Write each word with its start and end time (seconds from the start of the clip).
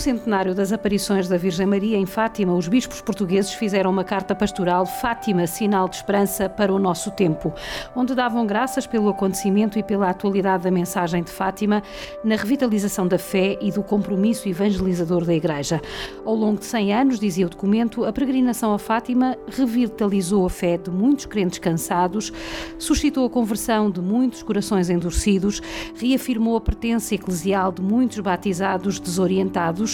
Centenário 0.00 0.54
das 0.54 0.72
aparições 0.72 1.28
da 1.28 1.36
Virgem 1.36 1.66
Maria 1.66 1.98
em 1.98 2.06
Fátima, 2.06 2.54
os 2.54 2.66
bispos 2.66 3.02
portugueses 3.02 3.52
fizeram 3.52 3.90
uma 3.90 4.02
carta 4.02 4.34
pastoral 4.34 4.86
Fátima, 4.86 5.46
sinal 5.46 5.90
de 5.90 5.96
esperança 5.96 6.48
para 6.48 6.72
o 6.72 6.78
nosso 6.78 7.10
tempo, 7.10 7.52
onde 7.94 8.14
davam 8.14 8.46
graças 8.46 8.86
pelo 8.86 9.10
acontecimento 9.10 9.78
e 9.78 9.82
pela 9.82 10.08
atualidade 10.08 10.64
da 10.64 10.70
mensagem 10.70 11.22
de 11.22 11.30
Fátima 11.30 11.82
na 12.24 12.34
revitalização 12.34 13.06
da 13.06 13.18
fé 13.18 13.58
e 13.60 13.70
do 13.70 13.82
compromisso 13.82 14.48
evangelizador 14.48 15.22
da 15.26 15.34
Igreja. 15.34 15.82
Ao 16.24 16.34
longo 16.34 16.60
de 16.60 16.64
100 16.64 16.94
anos, 16.94 17.20
dizia 17.20 17.44
o 17.44 17.50
documento, 17.50 18.06
a 18.06 18.10
peregrinação 18.10 18.72
a 18.72 18.78
Fátima 18.78 19.36
revitalizou 19.48 20.46
a 20.46 20.50
fé 20.50 20.78
de 20.78 20.90
muitos 20.90 21.26
crentes 21.26 21.58
cansados, 21.58 22.32
suscitou 22.78 23.26
a 23.26 23.30
conversão 23.30 23.90
de 23.90 24.00
muitos 24.00 24.42
corações 24.42 24.88
endurecidos, 24.88 25.60
reafirmou 25.94 26.56
a 26.56 26.60
pertença 26.60 27.14
eclesial 27.14 27.70
de 27.70 27.82
muitos 27.82 28.18
batizados 28.20 28.98
desorientados 28.98 29.89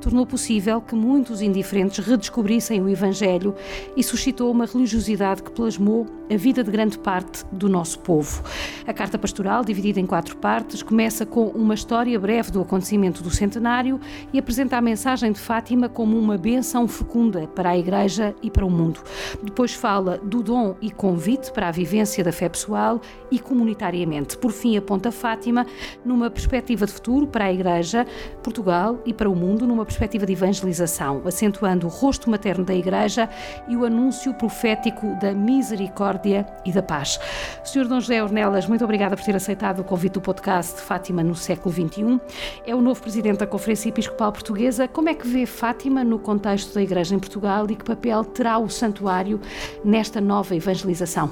tornou 0.00 0.26
possível 0.26 0.80
que 0.80 0.94
muitos 0.94 1.42
indiferentes 1.42 2.04
redescobrissem 2.04 2.80
o 2.82 2.88
Evangelho 2.88 3.54
e 3.96 4.02
suscitou 4.02 4.50
uma 4.50 4.66
religiosidade 4.66 5.42
que 5.42 5.50
plasmou 5.50 6.06
a 6.30 6.36
vida 6.36 6.62
de 6.62 6.70
grande 6.70 6.98
parte 6.98 7.44
do 7.50 7.68
nosso 7.68 7.98
povo. 7.98 8.42
A 8.86 8.92
carta 8.92 9.18
pastoral, 9.18 9.64
dividida 9.64 9.98
em 9.98 10.06
quatro 10.06 10.36
partes, 10.36 10.82
começa 10.82 11.26
com 11.26 11.46
uma 11.48 11.74
história 11.74 12.18
breve 12.18 12.50
do 12.50 12.60
acontecimento 12.60 13.22
do 13.22 13.30
centenário 13.30 14.00
e 14.32 14.38
apresenta 14.38 14.76
a 14.76 14.80
mensagem 14.80 15.32
de 15.32 15.40
Fátima 15.40 15.88
como 15.88 16.16
uma 16.16 16.38
benção 16.38 16.86
fecunda 16.86 17.46
para 17.48 17.70
a 17.70 17.78
Igreja 17.78 18.34
e 18.42 18.50
para 18.50 18.64
o 18.64 18.70
mundo. 18.70 19.00
Depois 19.42 19.74
fala 19.74 20.18
do 20.18 20.42
dom 20.42 20.76
e 20.80 20.90
convite 20.90 21.52
para 21.52 21.68
a 21.68 21.70
vivência 21.72 22.22
da 22.22 22.32
fé 22.32 22.48
pessoal 22.48 23.00
e 23.30 23.38
comunitariamente. 23.38 24.36
Por 24.36 24.52
fim, 24.52 24.76
aponta 24.76 25.10
Fátima 25.10 25.66
numa 26.04 26.30
perspectiva 26.30 26.86
de 26.86 26.92
futuro 26.92 27.26
para 27.26 27.46
a 27.46 27.52
Igreja, 27.52 28.06
Portugal 28.42 29.00
e 29.04 29.12
para 29.12 29.28
o 29.28 29.34
mundo, 29.34 29.39
numa 29.40 29.84
perspectiva 29.84 30.26
de 30.26 30.32
evangelização, 30.32 31.22
acentuando 31.24 31.86
o 31.86 31.90
rosto 31.90 32.30
materno 32.30 32.64
da 32.64 32.74
Igreja 32.74 33.28
e 33.66 33.76
o 33.76 33.84
anúncio 33.84 34.34
profético 34.34 35.16
da 35.20 35.32
misericórdia 35.32 36.46
e 36.64 36.72
da 36.72 36.82
paz. 36.82 37.18
Sr. 37.64 37.86
Dom 37.88 38.00
José 38.00 38.22
Ornelas, 38.22 38.66
muito 38.66 38.84
obrigada 38.84 39.16
por 39.16 39.24
ter 39.24 39.34
aceitado 39.34 39.80
o 39.80 39.84
convite 39.84 40.14
do 40.14 40.20
podcast 40.20 40.80
Fátima 40.82 41.22
no 41.22 41.34
século 41.34 41.74
XXI. 41.74 42.20
É 42.66 42.74
o 42.74 42.80
novo 42.80 43.00
presidente 43.00 43.38
da 43.38 43.46
Conferência 43.46 43.88
Episcopal 43.88 44.32
Portuguesa. 44.32 44.86
Como 44.86 45.08
é 45.08 45.14
que 45.14 45.26
vê 45.26 45.46
Fátima 45.46 46.04
no 46.04 46.18
contexto 46.18 46.74
da 46.74 46.82
Igreja 46.82 47.14
em 47.14 47.18
Portugal 47.18 47.66
e 47.70 47.76
que 47.76 47.84
papel 47.84 48.24
terá 48.24 48.58
o 48.58 48.68
santuário 48.68 49.40
nesta 49.84 50.20
nova 50.20 50.54
evangelização? 50.54 51.30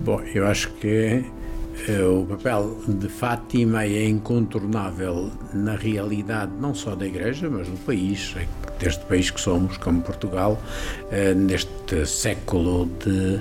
Bom, 0.00 0.20
eu 0.34 0.46
acho 0.46 0.72
que 0.74 1.24
o 2.02 2.26
papel 2.26 2.76
de 2.88 3.08
Fátima 3.08 3.84
é 3.84 4.08
incontornável 4.08 5.30
na 5.52 5.76
realidade 5.76 6.52
não 6.58 6.74
só 6.74 6.94
da 6.94 7.06
Igreja, 7.06 7.48
mas 7.48 7.68
do 7.68 7.76
país, 7.78 8.34
deste 8.78 9.04
país 9.04 9.30
que 9.30 9.40
somos, 9.40 9.76
como 9.76 10.00
Portugal, 10.02 10.60
eh, 11.10 11.34
neste 11.34 12.06
século 12.06 12.86
de, 13.04 13.40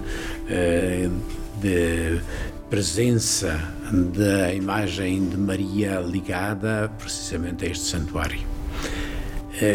de 1.59 2.21
presença 2.69 3.59
da 4.13 4.53
imagem 4.53 5.27
de 5.27 5.37
Maria 5.37 5.99
ligada 5.99 6.91
precisamente 6.99 7.65
a 7.65 7.69
este 7.69 7.85
santuário. 7.85 8.41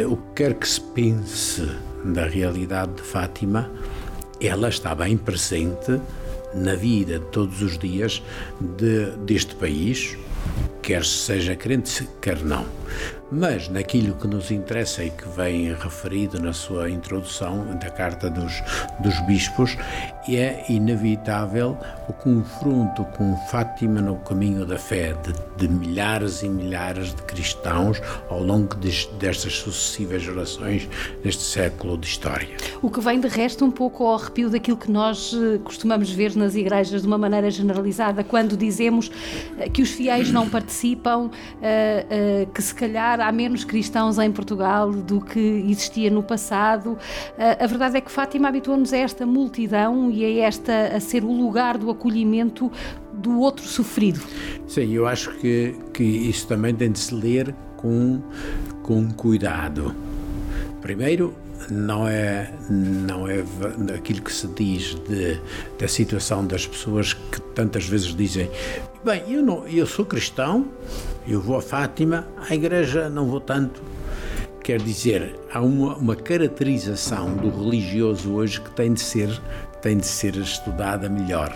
O 0.09 0.17
que 0.17 0.35
quer 0.37 0.55
que 0.55 0.69
se 0.69 0.81
pense 0.81 1.67
da 2.05 2.27
realidade 2.27 2.93
de 2.95 3.03
Fátima, 3.03 3.71
ela 4.41 4.69
está 4.69 4.95
bem 4.95 5.17
presente 5.17 6.01
na 6.55 6.75
vida 6.75 7.19
de 7.19 7.27
todos 7.27 7.63
os 7.63 7.79
dias 7.79 8.23
de, 8.61 9.11
deste 9.19 9.55
país, 9.55 10.17
quer 10.83 11.05
seja 11.05 11.55
crente, 11.55 12.09
quer 12.21 12.43
não. 12.43 12.65
Mas 13.33 13.69
naquilo 13.69 14.17
que 14.17 14.27
nos 14.27 14.51
interessa 14.51 15.05
e 15.05 15.11
que 15.11 15.29
vem 15.29 15.73
referido 15.73 16.41
na 16.41 16.53
sua 16.53 16.91
introdução 16.91 17.65
da 17.79 17.89
Carta 17.89 18.29
dos, 18.29 18.53
dos 18.99 19.21
Bispos, 19.21 19.77
é 20.29 20.65
inevitável 20.69 21.77
o 22.09 22.13
confronto 22.13 23.05
com 23.17 23.37
Fátima 23.49 24.01
no 24.01 24.17
caminho 24.17 24.67
da 24.67 24.77
fé 24.79 25.15
de, 25.23 25.33
de 25.57 25.73
milhares 25.73 26.43
e 26.43 26.49
milhares 26.49 27.15
de 27.15 27.23
cristãos 27.23 28.01
ao 28.29 28.43
longo 28.43 28.75
de, 28.77 29.09
destas 29.19 29.55
sucessivas 29.55 30.23
gerações 30.23 30.89
deste 31.23 31.43
século 31.43 31.97
de 31.97 32.09
história. 32.09 32.49
O 32.83 32.91
que 32.91 33.01
vem 33.01 33.21
de 33.21 33.29
resto 33.29 33.65
um 33.65 33.71
pouco 33.71 34.05
ao 34.05 34.17
arrepio 34.17 34.51
daquilo 34.51 34.77
que 34.77 34.91
nós 34.91 35.33
eh, 35.35 35.59
costumamos 35.63 36.11
ver 36.11 36.35
nas 36.35 36.55
igrejas 36.55 37.03
de 37.03 37.07
uma 37.07 37.19
maneira 37.19 37.51
generalizada, 37.51 38.25
quando 38.25 38.57
dizemos 38.57 39.11
eh, 39.59 39.69
que 39.69 39.83
os 39.83 39.91
fiéis 39.91 40.33
não 40.33 40.49
participam, 40.49 40.70
eh, 41.61 42.47
que 42.53 42.63
se 42.63 42.75
calhar 42.75 43.21
há 43.21 43.31
menos 43.33 43.65
cristãos 43.65 44.19
em 44.19 44.31
Portugal 44.31 44.93
do 44.93 45.21
que 45.21 45.65
existia 45.69 46.11
no 46.11 46.23
passado. 46.23 46.97
A 47.59 47.67
verdade 47.67 47.97
é 47.97 48.01
que 48.01 48.11
Fátima 48.11 48.49
habituou-nos 48.49 48.93
a 48.93 48.99
esta 48.99 49.27
multidão 49.27 50.11
e 50.11 50.25
a 50.25 50.47
esta 50.47 50.97
a 50.97 51.01
ser 51.01 51.25
o 51.25 51.33
lugar 51.33 51.79
do 51.79 51.91
acolhimento 51.91 52.71
do 53.13 53.41
outro 53.41 53.67
sofrido. 53.67 54.21
Sim, 54.67 54.93
eu 54.93 55.07
acho 55.07 55.31
que, 55.39 55.75
que 55.93 56.03
isso 56.03 56.47
também 56.47 56.75
tem 56.75 56.91
de 56.91 56.99
se 56.99 57.15
ler 57.15 57.55
com, 57.77 58.21
com 58.83 59.11
cuidado. 59.13 59.95
Primeiro, 60.81 61.35
não 61.71 62.09
é 62.09 62.53
não 62.69 63.29
é 63.29 63.45
aquilo 63.95 64.23
que 64.23 64.33
se 64.33 64.47
diz 64.49 64.95
de, 65.09 65.39
da 65.79 65.87
situação 65.87 66.47
das 66.47 66.67
pessoas 66.67 67.13
que 67.13 67.41
tantas 67.55 67.87
vezes 67.87 68.15
dizem 68.15 68.51
bem 69.05 69.23
eu 69.29 69.43
não 69.43 69.67
eu 69.67 69.87
sou 69.87 70.05
cristão 70.05 70.69
eu 71.27 71.41
vou 71.41 71.57
a 71.57 71.63
Fátima 71.63 72.27
à 72.49 72.55
igreja 72.55 73.09
não 73.09 73.27
vou 73.27 73.41
tanto 73.41 73.83
quer 74.63 74.79
dizer 74.79 75.39
há 75.53 75.61
uma, 75.61 75.97
uma 75.97 76.15
caracterização 76.17 77.35
do 77.37 77.49
religioso 77.49 78.33
hoje 78.33 78.61
que 78.61 78.71
tem 78.73 78.93
de 78.93 79.01
ser 79.01 79.41
tem 79.81 79.97
de 79.97 80.07
ser 80.07 80.37
estudada 80.37 81.09
melhor 81.09 81.51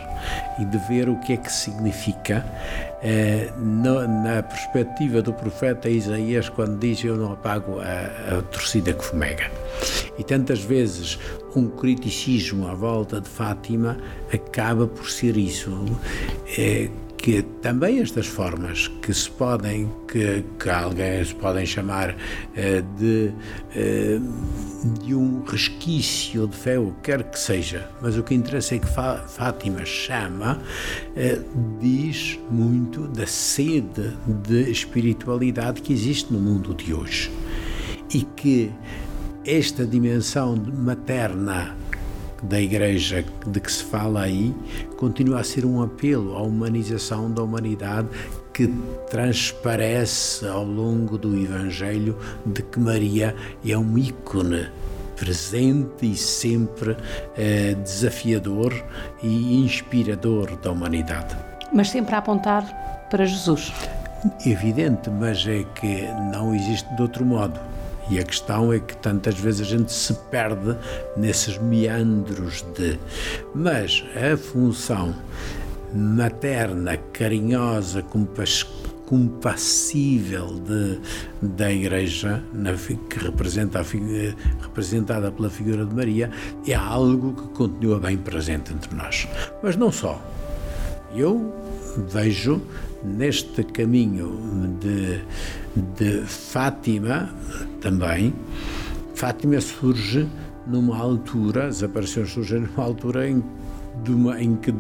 e 0.59 0.65
de 0.65 0.79
ver 0.89 1.09
o 1.09 1.21
que 1.21 1.35
é 1.35 1.37
que 1.37 1.53
significa 1.53 2.45
eh, 3.03 3.53
na, 3.59 4.07
na, 4.07 4.43
perspectiva 4.43 5.21
do 5.21 5.33
profeta 5.33 5.91
Isaías 5.91 6.49
quando 6.49 6.79
diz 6.79 7.05
eu 7.05 7.17
não 7.17 7.33
apago 7.33 7.81
a, 7.81 8.39
a 8.39 8.43
torcida 8.43 8.95
que 8.95 9.05
fumega. 9.05 9.51
E 10.19 10.25
tantas 10.25 10.61
vezes 10.61 11.19
um 11.55 11.69
criticismo 11.69 12.67
à 12.67 12.75
volta 12.75 13.21
de 13.21 13.29
Fátima 13.29 13.99
acaba 14.33 14.87
por 14.87 15.11
ser 15.11 15.37
isso. 15.37 15.71
Eh, 16.57 16.89
que 17.25 17.41
também 17.63 18.01
estas 18.01 18.27
formas 18.27 18.87
que 19.01 19.15
se 19.15 19.31
podem, 19.31 19.91
que, 20.07 20.45
que 20.63 20.69
alguém 20.69 21.25
se 21.25 21.35
podem 21.35 21.65
chamar 21.65 22.15
eh, 22.55 22.83
de, 22.99 23.33
eh, 23.75 24.19
de 25.03 25.15
um 25.15 25.43
resquício 25.43 26.47
de 26.47 26.55
fé, 26.55 26.79
o 26.79 26.91
que 26.91 27.13
quer 27.13 27.23
que 27.23 27.39
seja, 27.39 27.89
mas 28.03 28.19
o 28.19 28.23
que 28.23 28.35
interessa 28.35 28.75
é 28.75 28.79
que 28.79 28.87
Fátima 28.87 29.87
chama, 29.87 30.61
eh, 31.17 31.41
diz 31.81 32.39
muito 32.51 33.09
da 33.09 33.27
sede 33.27 34.15
de 34.43 34.71
espiritualidade 34.71 35.81
que 35.81 35.95
existe 35.95 36.31
no 36.31 36.39
mundo 36.39 36.75
de 36.75 36.93
hoje. 36.93 37.31
E 38.13 38.21
que 38.21 38.71
esta 39.47 39.87
dimensão 39.87 40.57
materna 40.57 41.75
da 42.45 42.61
Igreja 42.61 43.25
de 43.47 43.61
que 43.61 43.71
se 43.71 43.85
fala 43.85 44.23
aí 44.23 44.55
continua 44.97 45.41
a 45.41 45.45
ser 45.45 45.65
um 45.65 45.83
apelo 45.83 46.37
à 46.37 46.43
humanização 46.43 47.31
da 47.31 47.43
humanidade 47.43 48.09
que 48.53 48.73
transparece 49.11 50.47
ao 50.47 50.65
longo 50.65 51.19
do 51.19 51.37
Evangelho 51.37 52.17
de 52.47 52.63
que 52.63 52.79
Maria 52.79 53.35
é 53.67 53.77
um 53.77 53.99
ícone 53.99 54.69
presente 55.17 56.11
e 56.11 56.17
sempre 56.17 56.97
eh, 57.37 57.75
desafiador 57.83 58.73
e 59.23 59.65
inspirador 59.65 60.57
da 60.57 60.71
humanidade. 60.71 61.37
Mas 61.73 61.91
sempre 61.91 62.15
a 62.15 62.19
apontar 62.19 62.65
para 63.11 63.25
Jesus. 63.25 63.73
Evidente, 64.47 65.11
mas 65.11 65.47
é 65.47 65.65
que 65.75 66.03
não 66.33 66.55
existe 66.55 66.89
de 66.95 67.03
outro 67.03 67.25
modo. 67.25 67.59
E 68.11 68.19
a 68.19 68.23
questão 68.23 68.73
é 68.73 68.79
que 68.79 68.97
tantas 68.99 69.39
vezes 69.39 69.63
a 69.63 69.65
gente 69.65 69.93
se 69.93 70.13
perde 70.31 70.77
nesses 71.17 71.59
meandros 71.59 72.65
de. 72.77 72.99
Mas 73.55 74.05
a 74.15 74.37
função 74.37 75.15
materna, 75.95 76.97
carinhosa, 77.13 78.05
compassível 79.07 80.61
de, 80.61 80.99
da 81.41 81.73
Igreja, 81.73 82.43
na, 82.53 82.73
que 82.73 83.19
representa 83.19 83.81
a, 83.81 83.83
representada 84.63 85.31
pela 85.31 85.49
figura 85.49 85.87
de 85.87 85.95
Maria, 85.95 86.31
é 86.67 86.75
algo 86.75 87.33
que 87.33 87.49
continua 87.55 88.01
bem 88.01 88.17
presente 88.17 88.73
entre 88.73 88.95
nós. 88.95 89.29
Mas 89.63 89.77
não 89.77 89.93
só. 89.93 90.21
Eu 91.15 91.55
vejo 91.97 92.61
neste 93.03 93.63
caminho 93.65 94.77
de, 94.81 95.21
de 95.97 96.27
Fátima 96.27 97.35
também, 97.81 98.33
Fátima 99.15 99.61
surge 99.61 100.27
numa 100.67 100.97
altura, 100.97 101.67
as 101.67 101.83
aparições 101.83 102.31
surgem 102.31 102.61
numa 102.61 102.85
altura 102.85 103.29
em 103.29 103.43
de 104.03 104.11
uma, 104.11 104.43
em, 104.43 104.57
que, 104.57 104.75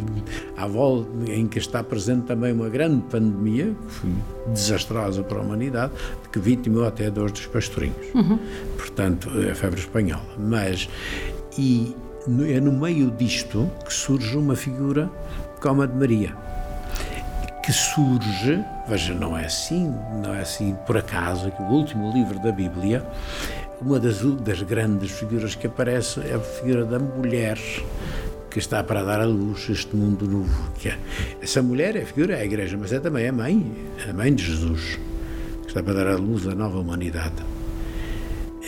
à 0.56 0.66
volta, 0.66 1.08
em 1.31 1.46
que 1.46 1.58
está 1.58 1.84
presente 1.84 2.22
também 2.26 2.52
uma 2.52 2.69
grande 2.69 3.02
pandemia, 3.02 3.75
que 3.87 3.93
foi 3.93 4.10
desastrosa 4.52 5.22
para 5.22 5.38
a 5.38 5.43
humanidade, 5.43 5.93
que 6.32 6.38
vitimou 6.38 6.84
até 6.84 7.06
a 7.06 7.10
dor 7.10 7.31
dos 7.31 7.46
pastorinhos. 7.46 8.12
Uhum. 8.12 8.38
Portanto, 8.76 9.31
a 9.50 9.55
febre 9.55 9.78
espanhola. 9.78 10.26
Mas, 10.37 10.88
e 11.56 11.94
é 12.49 12.60
no 12.60 12.72
meio 12.72 13.10
disto 13.12 13.70
que 13.84 13.93
surge 13.93 14.37
uma 14.37 14.56
figura 14.56 15.10
como 15.60 15.82
a 15.82 15.87
de 15.87 15.96
Maria 15.96 16.34
que 17.64 17.72
surge, 17.72 18.62
veja, 18.87 19.14
não 19.14 19.37
é 19.37 19.46
assim, 19.46 19.94
não 20.22 20.34
é 20.34 20.43
assim 20.43 20.76
por 20.87 20.99
acaso, 20.99 21.50
que 21.50 21.62
o 21.62 21.66
último 21.66 22.12
livro 22.12 22.38
da 22.38 22.52
Bíblia, 22.52 23.02
uma 23.81 23.99
das, 23.99 24.20
das 24.43 24.61
grandes 24.61 25.12
figuras 25.12 25.55
que 25.55 25.66
aparece 25.66 26.20
é 26.20 26.34
a 26.34 26.40
figura 26.40 26.84
da 26.84 26.99
mulher 26.99 27.58
que 28.50 28.58
está 28.58 28.84
para 28.84 29.02
dar 29.02 29.22
à 29.22 29.25
luz 29.25 29.66
este 29.70 29.96
mundo 29.96 30.28
novo. 30.28 30.72
Que 30.75 30.90
é. 30.90 30.99
Essa 31.40 31.62
mulher 31.62 31.96
é 31.96 32.02
a 32.02 32.06
figura, 32.06 32.34
é 32.34 32.43
a 32.43 32.44
igreja, 32.44 32.76
mas 32.78 32.93
é 32.93 33.00
também 33.00 33.26
a 33.28 33.32
mãe, 33.32 33.75
a 34.06 34.12
mãe 34.12 34.34
de 34.34 34.44
Jesus, 34.44 34.99
que 35.62 35.69
está 35.69 35.82
para 35.82 35.94
dar 35.94 36.06
à 36.08 36.17
luz 36.17 36.46
a 36.46 36.55
nova 36.55 36.78
humanidade. 36.78 37.43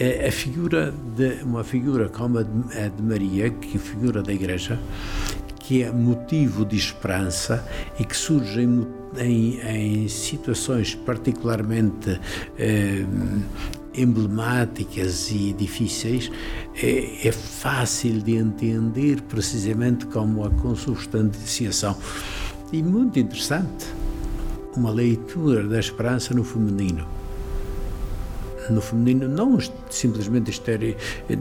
É 0.01 0.27
a 0.27 0.33
figura 0.33 0.93
de 1.15 1.43
uma 1.43 1.63
figura 1.63 2.09
como 2.09 2.39
a 2.39 2.43
de, 2.43 2.79
a 2.79 2.89
de 2.89 3.03
Maria, 3.03 3.51
que 3.51 3.77
é 3.77 3.79
figura 3.79 4.23
da 4.23 4.33
igreja, 4.33 4.81
que 5.67 5.83
é 5.83 5.91
motivo 5.91 6.65
de 6.65 6.77
esperança 6.77 7.67
e 7.99 8.05
que 8.05 8.17
surge 8.17 8.61
em, 8.61 8.87
em, 9.19 10.05
em 10.05 10.09
situações 10.09 10.95
particularmente 10.95 12.21
eh, 12.57 13.05
emblemáticas 13.93 15.29
e 15.33 15.53
difíceis, 15.55 16.31
é, 16.81 17.27
é, 17.27 17.33
fácil 17.33 18.21
de 18.21 18.37
entender 18.37 19.21
precisamente 19.23 20.07
como 20.07 20.45
a 20.45 20.51
consubstanciação. 20.51 21.97
E 22.73 22.81
muito 22.81 23.19
interessante, 23.19 23.87
uma 24.77 24.93
leitura 24.93 25.67
da 25.67 25.81
esperança 25.81 26.33
no 26.33 26.45
feminino 26.45 27.16
no 28.71 28.81
feminino, 28.81 29.29
não 29.29 29.59
simplesmente 29.91 30.51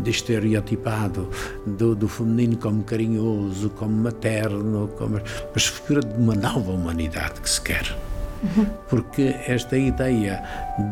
estereotipado 0.09 1.29
do, 1.65 1.95
do 1.95 2.07
feminino 2.07 2.57
como 2.57 2.83
carinhoso, 2.83 3.69
como 3.71 3.95
materno, 4.03 4.89
como, 4.97 5.19
mas 5.53 5.67
figura 5.67 6.01
de 6.01 6.19
uma 6.19 6.35
nova 6.35 6.71
humanidade 6.71 7.41
que 7.41 7.49
se 7.49 7.61
quer 7.61 7.95
porque 8.89 9.35
esta 9.47 9.77
ideia 9.77 10.43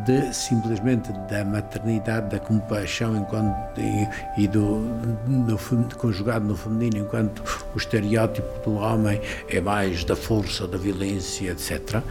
de 0.04 0.32
simplesmente 0.34 1.12
da 1.28 1.44
maternidade, 1.44 2.30
da 2.30 2.38
compaixão 2.38 3.16
enquanto, 3.16 3.80
e, 3.80 4.42
e 4.42 4.48
do 4.48 4.82
no, 5.26 5.58
conjugado 5.96 6.46
no 6.46 6.56
feminino 6.56 6.98
enquanto 6.98 7.42
o 7.74 7.78
estereótipo 7.78 8.70
do 8.70 8.76
homem 8.76 9.20
é 9.48 9.60
mais 9.60 10.04
da 10.04 10.16
força, 10.16 10.66
da 10.66 10.78
violência, 10.78 11.50
etc. 11.50 12.02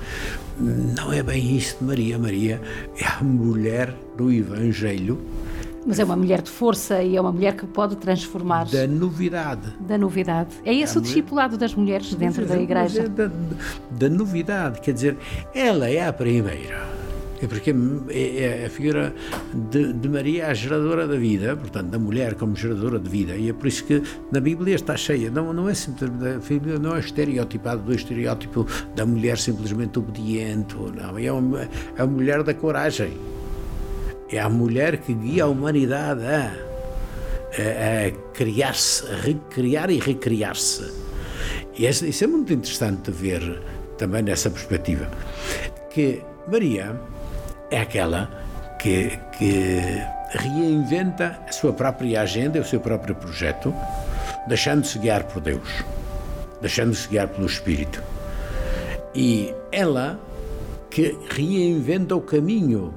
Não 0.60 1.12
é 1.12 1.24
bem 1.24 1.58
isso 1.58 1.78
de 1.80 1.84
Maria. 1.86 2.20
Maria 2.20 2.62
é 3.00 3.06
a 3.06 3.24
mulher 3.24 3.94
do 4.18 4.32
Evangelho 4.32 5.20
mas 5.86 6.00
é 6.00 6.04
uma 6.04 6.16
mulher 6.16 6.42
de 6.42 6.50
força 6.50 7.02
e 7.02 7.16
é 7.16 7.22
uma 7.22 7.32
mulher 7.32 7.56
que 7.56 7.66
pode 7.66 7.96
transformar. 7.98 8.66
Da 8.66 8.88
novidade. 8.88 9.74
Da 9.80 9.98
novidade. 9.98 10.50
É 10.66 10.74
esse 10.74 10.98
é 10.98 11.00
o 11.00 11.04
discipulado 11.04 11.58
das 11.58 11.74
mulheres 11.76 12.14
dentro 12.16 12.46
da 12.46 12.58
igreja. 12.58 13.04
É 13.04 13.08
da, 13.08 13.30
da, 13.92 14.10
novidade, 14.10 14.82
quer 14.82 14.94
dizer, 14.94 15.18
ela 15.54 15.90
é 15.90 16.06
a 16.06 16.14
primeira. 16.14 17.04
É 17.42 17.48
porque 17.48 17.76
é, 18.10 18.62
é 18.62 18.66
a 18.68 18.70
figura 18.70 19.14
de, 19.70 19.92
de, 19.92 20.08
Maria 20.08 20.48
a 20.48 20.54
geradora 20.54 21.06
da 21.06 21.18
vida, 21.18 21.58
portanto, 21.58 21.88
da 21.88 22.00
mulher 22.00 22.36
como 22.36 22.56
geradora 22.56 22.98
de 22.98 23.10
vida. 23.10 23.36
E 23.36 23.50
é 23.50 23.54
por 23.54 23.68
isso 23.68 23.84
que 23.84 24.02
na 24.32 24.40
Bíblia 24.40 24.76
está 24.76 24.96
cheia. 24.96 25.30
Não, 25.30 25.52
não 25.52 25.68
é 25.68 25.74
simplesmente, 25.74 26.80
não 26.80 26.96
é 26.96 27.00
estereotipado 27.00 27.82
do 27.82 27.94
estereótipo 27.94 28.66
da 28.96 29.06
mulher 29.06 29.38
simplesmente 29.38 30.00
obediente. 30.00 30.74
Não, 30.76 31.18
é, 31.20 31.32
uma, 31.34 31.64
é 31.64 31.70
a 31.98 32.08
mulher 32.08 32.44
da 32.44 32.54
coragem 32.54 33.12
é 34.34 34.40
a 34.40 34.50
mulher 34.50 34.98
que 34.98 35.14
guia 35.14 35.44
a 35.44 35.48
humanidade 35.48 36.26
a, 36.26 36.52
a, 37.58 38.08
a 38.08 38.12
criar-se, 38.34 39.06
a 39.08 39.16
recriar 39.18 39.92
e 39.92 40.00
recriar-se. 40.00 40.92
E 41.78 41.86
isso 41.86 42.24
é 42.24 42.28
muito 42.28 42.52
interessante 42.52 43.12
de 43.12 43.12
ver 43.12 43.62
também 43.98 44.24
nessa 44.24 44.50
perspectiva. 44.50 45.08
Que 45.92 46.22
Maria 46.48 47.00
é 47.70 47.82
aquela 47.82 48.30
que, 48.80 49.20
que 49.38 49.82
reinventa 50.32 51.40
a 51.48 51.52
sua 51.52 51.74
própria 51.74 52.22
agenda, 52.22 52.60
o 52.60 52.66
seu 52.66 52.80
próprio 52.80 53.16
projeto, 53.16 53.74
deixando-se 54.48 54.98
guiar 54.98 55.24
por 55.26 55.42
Deus, 55.42 55.84
deixando-se 56.60 57.08
guiar 57.08 57.28
pelo 57.28 57.46
Espírito. 57.46 58.02
E 59.14 59.54
ela 59.72 60.20
que 60.90 61.18
reinventa 61.30 62.16
o 62.16 62.22
caminho 62.22 62.94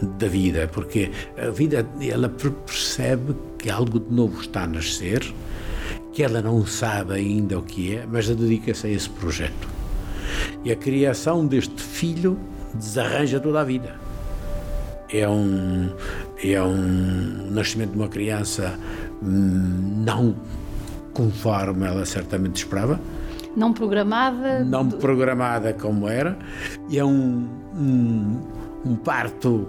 da 0.00 0.28
vida, 0.28 0.68
porque 0.72 1.10
a 1.36 1.50
vida 1.50 1.86
ela 2.00 2.28
percebe 2.28 3.34
que 3.58 3.70
algo 3.70 3.98
de 3.98 4.12
novo 4.12 4.40
está 4.40 4.62
a 4.62 4.66
nascer, 4.66 5.22
que 6.12 6.22
ela 6.22 6.40
não 6.40 6.64
sabe 6.66 7.14
ainda 7.14 7.58
o 7.58 7.62
que 7.62 7.96
é, 7.96 8.06
mas 8.06 8.28
dedica-se 8.28 8.86
a 8.86 8.90
esse 8.90 9.08
projeto. 9.10 9.68
E 10.64 10.70
a 10.70 10.76
criação 10.76 11.46
deste 11.46 11.82
filho 11.82 12.38
desarranja 12.74 13.40
toda 13.40 13.60
a 13.60 13.64
vida. 13.64 13.96
É 15.10 15.26
um, 15.28 15.90
é 16.42 16.62
um 16.62 17.50
nascimento 17.50 17.92
de 17.92 17.98
uma 17.98 18.08
criança 18.08 18.78
hum, 19.22 20.02
não 20.04 20.36
conforme 21.14 21.86
ela 21.86 22.04
certamente 22.04 22.56
esperava. 22.56 23.00
Não 23.56 23.72
programada? 23.72 24.62
Não 24.64 24.88
programada 24.88 25.72
como 25.72 26.08
era. 26.08 26.38
E 26.90 26.98
é 26.98 27.04
um, 27.04 27.48
um, 27.74 28.40
um 28.84 28.96
parto 28.96 29.66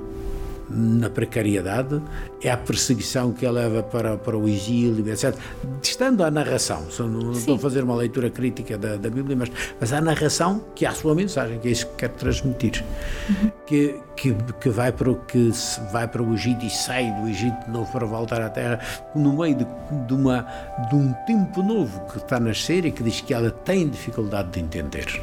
na 0.70 1.10
precariedade, 1.10 2.02
é 2.42 2.52
a 2.52 2.58
perseguição 2.58 3.32
que 3.32 3.46
a 3.46 3.52
leva 3.52 3.82
para, 3.82 4.18
para 4.18 4.38
o 4.38 4.48
exílio, 4.48 5.08
etc. 5.10 5.36
Estando 5.82 6.24
a 6.24 6.32
narração, 6.32 6.86
não 7.00 7.32
estou 7.32 7.56
a 7.56 7.60
fazer 7.60 7.84
uma 7.84 7.96
leitura 7.96 8.30
crítica 8.30 8.78
da, 8.78 8.96
da 8.96 9.10
Bíblia, 9.10 9.36
mas, 9.36 9.52
mas 9.80 9.94
a 9.94 10.02
narração 10.02 10.64
que 10.76 10.86
há 10.86 10.92
a 10.92 10.94
sua 10.94 11.16
mensagem, 11.16 11.60
que 11.60 11.68
é 11.68 11.72
isso 11.72 11.88
que 11.88 11.96
quer 11.96 12.10
transmitir, 12.10 12.84
uhum. 13.30 13.52
que, 13.66 13.96
que, 14.16 14.36
que, 14.60 14.70
vai 14.70 14.92
para 14.92 15.10
o, 15.10 15.16
que 15.16 15.52
vai 15.92 16.08
para 16.08 16.22
o 16.22 16.34
Egito 16.34 16.66
e 16.66 16.70
sai 16.70 17.12
do 17.20 17.28
Egito 17.28 17.66
de 17.66 17.72
novo 17.72 17.92
para 17.92 18.06
voltar 18.06 18.42
à 18.42 18.50
Terra, 18.50 18.80
no 19.16 19.38
meio 19.38 19.56
de, 19.56 19.68
de, 20.08 20.14
uma, 20.14 20.46
de 20.90 20.96
um 20.96 21.14
tempo 21.26 21.64
novo 21.64 22.00
que 22.12 22.18
está 22.18 22.38
a 22.38 22.40
nascer 22.40 22.86
e 22.86 22.92
que 22.92 23.04
diz 23.04 23.22
que 23.22 23.34
ela 23.34 23.52
tem 23.52 23.90
dificuldade 23.90 24.52
de 24.52 24.60
entender 24.60 25.22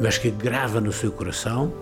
mas 0.00 0.18
que 0.18 0.30
grava 0.30 0.80
no 0.80 0.92
seu 0.92 1.12
coração 1.12 1.72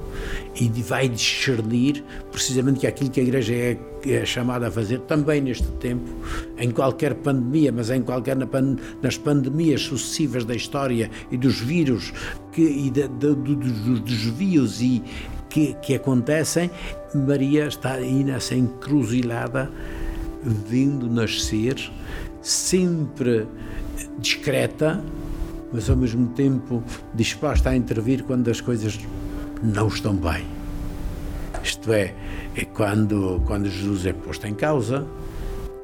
e 0.58 0.68
vai 0.82 1.08
discernir 1.08 2.04
precisamente 2.30 2.80
que 2.80 2.86
aquilo 2.86 3.10
que 3.10 3.20
a 3.20 3.22
Igreja 3.22 3.54
é, 3.54 3.78
é 4.06 4.24
chamada 4.24 4.68
a 4.68 4.70
fazer 4.70 5.00
também 5.00 5.40
neste 5.40 5.66
tempo, 5.78 6.10
em 6.58 6.70
qualquer 6.70 7.14
pandemia, 7.14 7.72
mas 7.72 7.90
em 7.90 8.02
qualquer 8.02 8.36
nas 9.00 9.16
pandemias 9.16 9.82
sucessivas 9.82 10.44
da 10.44 10.54
história 10.54 11.10
e 11.30 11.36
dos 11.36 11.58
vírus 11.60 12.12
que, 12.52 12.62
e 12.62 12.90
dos 12.90 14.00
desvios 14.00 14.80
e 14.82 15.02
que, 15.48 15.74
que 15.74 15.94
acontecem, 15.94 16.70
Maria 17.14 17.66
está 17.66 17.94
aí 17.94 18.24
nessa 18.24 18.54
encruzilhada, 18.54 19.70
vindo 20.42 21.08
nascer, 21.08 21.76
sempre 22.40 23.46
discreta, 24.18 25.02
mas 25.72 25.88
ao 25.88 25.96
mesmo 25.96 26.28
tempo 26.28 26.82
disposta 27.14 27.70
a 27.70 27.76
intervir 27.76 28.24
quando 28.24 28.48
as 28.48 28.60
coisas 28.60 28.98
não 29.62 29.88
estão 29.88 30.14
bem. 30.14 30.46
Isto 31.62 31.92
é, 31.92 32.14
é 32.56 32.64
quando, 32.64 33.40
quando 33.46 33.68
Jesus 33.68 34.06
é 34.06 34.12
posto 34.12 34.46
em 34.46 34.54
causa, 34.54 35.06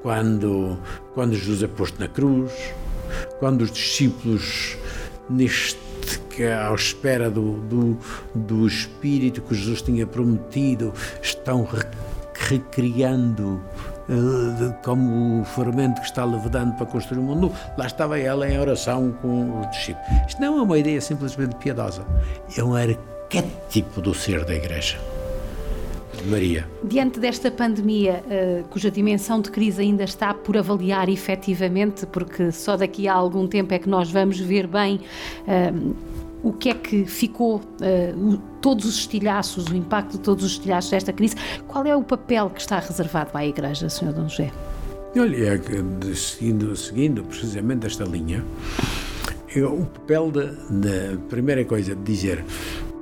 quando, 0.03 0.79
quando 1.15 1.35
Jesus 1.35 1.63
é 1.63 1.69
posto 1.69 2.01
na 2.01 2.09
cruz, 2.09 2.53
quando 3.39 3.63
os 3.63 3.71
discípulos, 3.71 4.77
neste 5.31 5.89
que 6.31 6.45
é 6.45 6.55
à 6.55 6.73
espera 6.73 7.29
do, 7.29 7.55
do, 7.63 7.99
do 8.33 8.67
Espírito 8.67 9.43
que 9.43 9.55
Jesus 9.55 9.83
tinha 9.83 10.07
prometido, 10.07 10.95
estão 11.21 11.69
recriando 12.33 13.61
como 14.83 15.43
o 15.43 15.45
fermento 15.45 16.01
que 16.01 16.07
está 16.07 16.25
levedando 16.25 16.75
para 16.75 16.87
construir 16.87 17.21
o 17.21 17.23
mundo. 17.23 17.53
Lá 17.77 17.87
estava 17.87 18.19
ela 18.19 18.49
em 18.49 18.59
oração 18.59 19.15
com 19.21 19.61
os 19.61 19.71
discípulos. 19.71 20.09
Isto 20.27 20.41
não 20.41 20.59
é 20.59 20.63
uma 20.63 20.79
ideia 20.79 21.01
simplesmente 21.01 21.57
piedosa, 21.57 22.05
é 22.57 22.63
um 22.63 22.75
arquétipo 22.75 24.01
do 24.01 24.15
ser 24.15 24.45
da 24.45 24.55
Igreja. 24.55 24.99
Maria. 26.27 26.69
Diante 26.83 27.21
desta 27.21 27.51
pandemia, 27.51 28.25
uh, 28.27 28.69
cuja 28.69 28.91
dimensão 28.91 29.41
de 29.41 29.51
crise 29.51 29.83
ainda 29.83 30.03
está 30.03 30.35
por 30.35 30.57
avaliar 30.57 31.09
efetivamente, 31.09 32.07
porque 32.07 32.51
só 32.51 32.77
daqui 32.77 33.07
a 33.07 33.15
algum 33.15 33.47
tempo 33.47 33.73
é 33.73 33.79
que 33.79 33.89
nós 33.89 34.11
vamos 34.11 34.41
ver 34.41 34.67
bem. 34.67 35.01
O 36.43 36.53
que 36.53 36.69
é 36.69 36.75
que 36.75 37.05
ficou, 37.05 37.57
uh, 37.57 38.39
todos 38.61 38.85
os 38.85 38.97
estilhaços, 38.99 39.67
o 39.67 39.75
impacto 39.75 40.13
de 40.13 40.21
todos 40.21 40.45
os 40.45 40.53
estilhaços 40.53 40.91
desta 40.91 41.13
crise, 41.13 41.35
qual 41.67 41.85
é 41.85 41.97
o 41.97 42.03
papel 42.03 42.51
que 42.51 42.61
está 42.61 42.79
reservado 42.79 43.31
à 43.35 43.45
Igreja, 43.45 43.89
Sr. 43.89 44.13
Dom 44.13 44.29
José? 44.29 44.53
Olha, 45.17 45.55
é 45.55 46.15
seguindo, 46.15 46.77
seguindo 46.77 47.25
precisamente 47.25 47.87
esta 47.87 48.05
linha, 48.05 48.45
o 49.57 49.87
papel 49.87 50.31
da, 50.31 51.19
primeira 51.29 51.65
coisa 51.65 51.97
de 51.97 52.03
dizer 52.03 52.45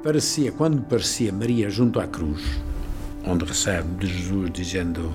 parecia 0.02 0.52
quando 0.52 0.80
parecia 0.82 1.32
Maria 1.32 1.68
junto 1.68 1.98
à 1.98 2.06
cruz 2.06 2.42
onde 3.26 3.44
recebe 3.44 3.88
de 3.98 4.06
Jesus 4.06 4.50
dizendo 4.52 5.12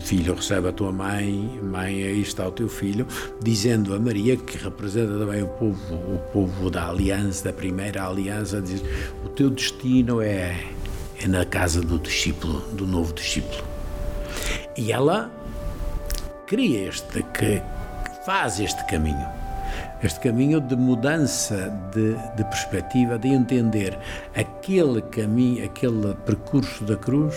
filho 0.00 0.34
recebe 0.34 0.68
a 0.68 0.72
tua 0.72 0.92
mãe 0.92 1.60
mãe 1.62 2.02
aí 2.02 2.20
está 2.20 2.46
o 2.46 2.52
teu 2.52 2.68
filho 2.68 3.06
dizendo 3.42 3.94
a 3.94 3.98
Maria 3.98 4.36
que 4.36 4.56
representa 4.56 5.18
também 5.18 5.42
o 5.42 5.48
povo 5.48 5.94
o 5.94 6.18
povo 6.32 6.70
da 6.70 6.88
aliança 6.88 7.44
da 7.44 7.52
primeira 7.52 8.06
aliança 8.06 8.60
diz 8.60 8.82
o 9.24 9.28
teu 9.28 9.50
destino 9.50 10.20
é 10.22 10.56
é 11.22 11.26
na 11.26 11.44
casa 11.44 11.80
do 11.80 11.98
discípulo 11.98 12.60
do 12.72 12.86
novo 12.86 13.12
discípulo. 13.14 13.64
E 14.76 14.92
ela 14.92 15.30
cria 16.46 16.88
este 16.88 17.22
que 17.22 17.62
faz 18.24 18.60
este 18.60 18.84
caminho. 18.86 19.26
Este 20.02 20.20
caminho 20.20 20.60
de 20.60 20.76
mudança 20.76 21.72
de, 21.92 22.14
de, 22.36 22.44
perspectiva, 22.44 23.18
de 23.18 23.28
entender 23.28 23.98
aquele 24.34 25.00
caminho, 25.00 25.64
aquele 25.64 26.14
percurso 26.26 26.84
da 26.84 26.96
cruz, 26.96 27.34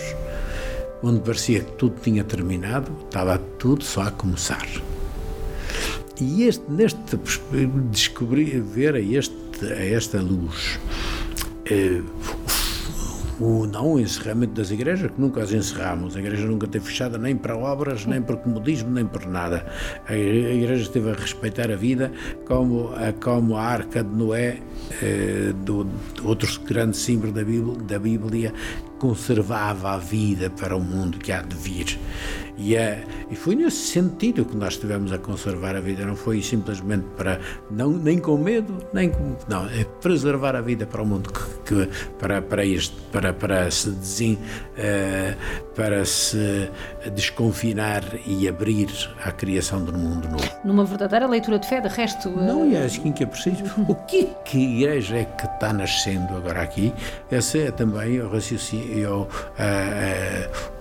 onde 1.02 1.20
parecia 1.20 1.60
que 1.60 1.72
tudo 1.72 1.96
tinha 2.00 2.24
terminado, 2.24 2.90
estava 3.04 3.38
tudo 3.58 3.84
só 3.84 4.02
a 4.02 4.10
começar. 4.10 4.66
E 6.20 6.44
este, 6.44 6.70
neste 6.70 6.98
descobrir, 7.90 8.60
ver 8.60 8.94
a, 8.94 9.00
este, 9.00 9.66
a 9.66 9.84
esta 9.84 10.20
luz, 10.20 10.78
eh, 11.64 12.02
o 13.40 13.66
não 13.66 13.98
encerramento 13.98 14.52
das 14.52 14.70
igrejas, 14.70 15.10
que 15.10 15.20
nunca 15.20 15.42
as 15.42 15.50
encerramos. 15.50 16.14
A 16.14 16.20
igreja 16.20 16.46
nunca 16.46 16.66
teve 16.66 16.84
fechada 16.84 17.16
nem 17.16 17.34
para 17.34 17.56
obras, 17.56 18.04
nem 18.04 18.20
para 18.20 18.36
comodismo, 18.36 18.90
nem 18.90 19.06
para 19.06 19.26
nada. 19.26 19.66
A 20.06 20.14
igreja 20.14 20.82
esteve 20.82 21.10
a 21.10 21.14
respeitar 21.14 21.70
a 21.70 21.76
vida 21.76 22.12
como 22.46 22.92
a, 22.94 23.12
como 23.12 23.56
a 23.56 23.62
arca 23.62 24.04
de 24.04 24.14
Noé, 24.14 24.58
eh, 25.02 25.54
do, 25.64 25.88
outro 26.22 26.48
grande 26.62 26.96
símbolo 26.96 27.32
da 27.32 27.42
Bíblia, 27.42 27.76
da 27.82 27.98
Bíblia, 27.98 28.54
conservava 28.98 29.92
a 29.92 29.96
vida 29.96 30.50
para 30.50 30.76
o 30.76 30.80
mundo 30.80 31.18
que 31.18 31.32
há 31.32 31.40
de 31.40 31.56
vir. 31.56 31.98
E, 32.60 32.76
é, 32.76 33.02
e 33.30 33.34
foi 33.34 33.54
nesse 33.54 33.88
sentido 33.88 34.44
que 34.44 34.54
nós 34.54 34.74
estivemos 34.74 35.12
a 35.12 35.18
conservar 35.18 35.74
a 35.74 35.80
vida, 35.80 36.04
não 36.04 36.14
foi 36.14 36.42
simplesmente 36.42 37.06
para, 37.16 37.40
não, 37.70 37.90
nem 37.90 38.18
com 38.18 38.36
medo, 38.36 38.76
nem 38.92 39.08
com. 39.08 39.34
Não, 39.48 39.64
é 39.66 39.84
preservar 39.84 40.54
a 40.54 40.60
vida 40.60 40.86
para 40.86 41.02
o 41.02 41.06
mundo, 41.06 41.32
que, 41.32 41.86
que 41.86 41.88
para, 42.18 42.42
para, 42.42 42.64
este, 42.64 42.94
para, 43.10 43.32
para, 43.32 43.70
se 43.70 43.90
desin, 43.92 44.34
uh, 44.34 45.70
para 45.74 46.04
se 46.04 46.70
desconfinar 47.14 48.04
e 48.26 48.46
abrir 48.46 48.88
à 49.24 49.32
criação 49.32 49.82
de 49.82 49.90
um 49.90 49.98
mundo 49.98 50.28
novo. 50.28 50.50
Numa 50.62 50.84
verdadeira 50.84 51.26
leitura 51.26 51.58
de 51.58 51.66
fé, 51.66 51.80
de 51.80 51.88
resto. 51.88 52.28
Uh... 52.28 52.42
Não, 52.42 52.76
é 52.76 52.84
assim 52.84 53.10
que 53.10 53.24
é 53.24 53.26
preciso. 53.26 53.64
O 53.88 53.94
que, 53.94 54.28
que 54.44 54.58
a 54.58 54.70
igreja 54.70 55.16
é 55.16 55.24
que 55.24 55.46
está 55.46 55.72
nascendo 55.72 56.36
agora 56.36 56.60
aqui? 56.60 56.92
Esse 57.32 57.60
é 57.60 57.70
também 57.70 58.20
o 58.20 58.28
raciocínio, 58.28 59.10
o, 59.10 59.22
uh, 59.22 59.28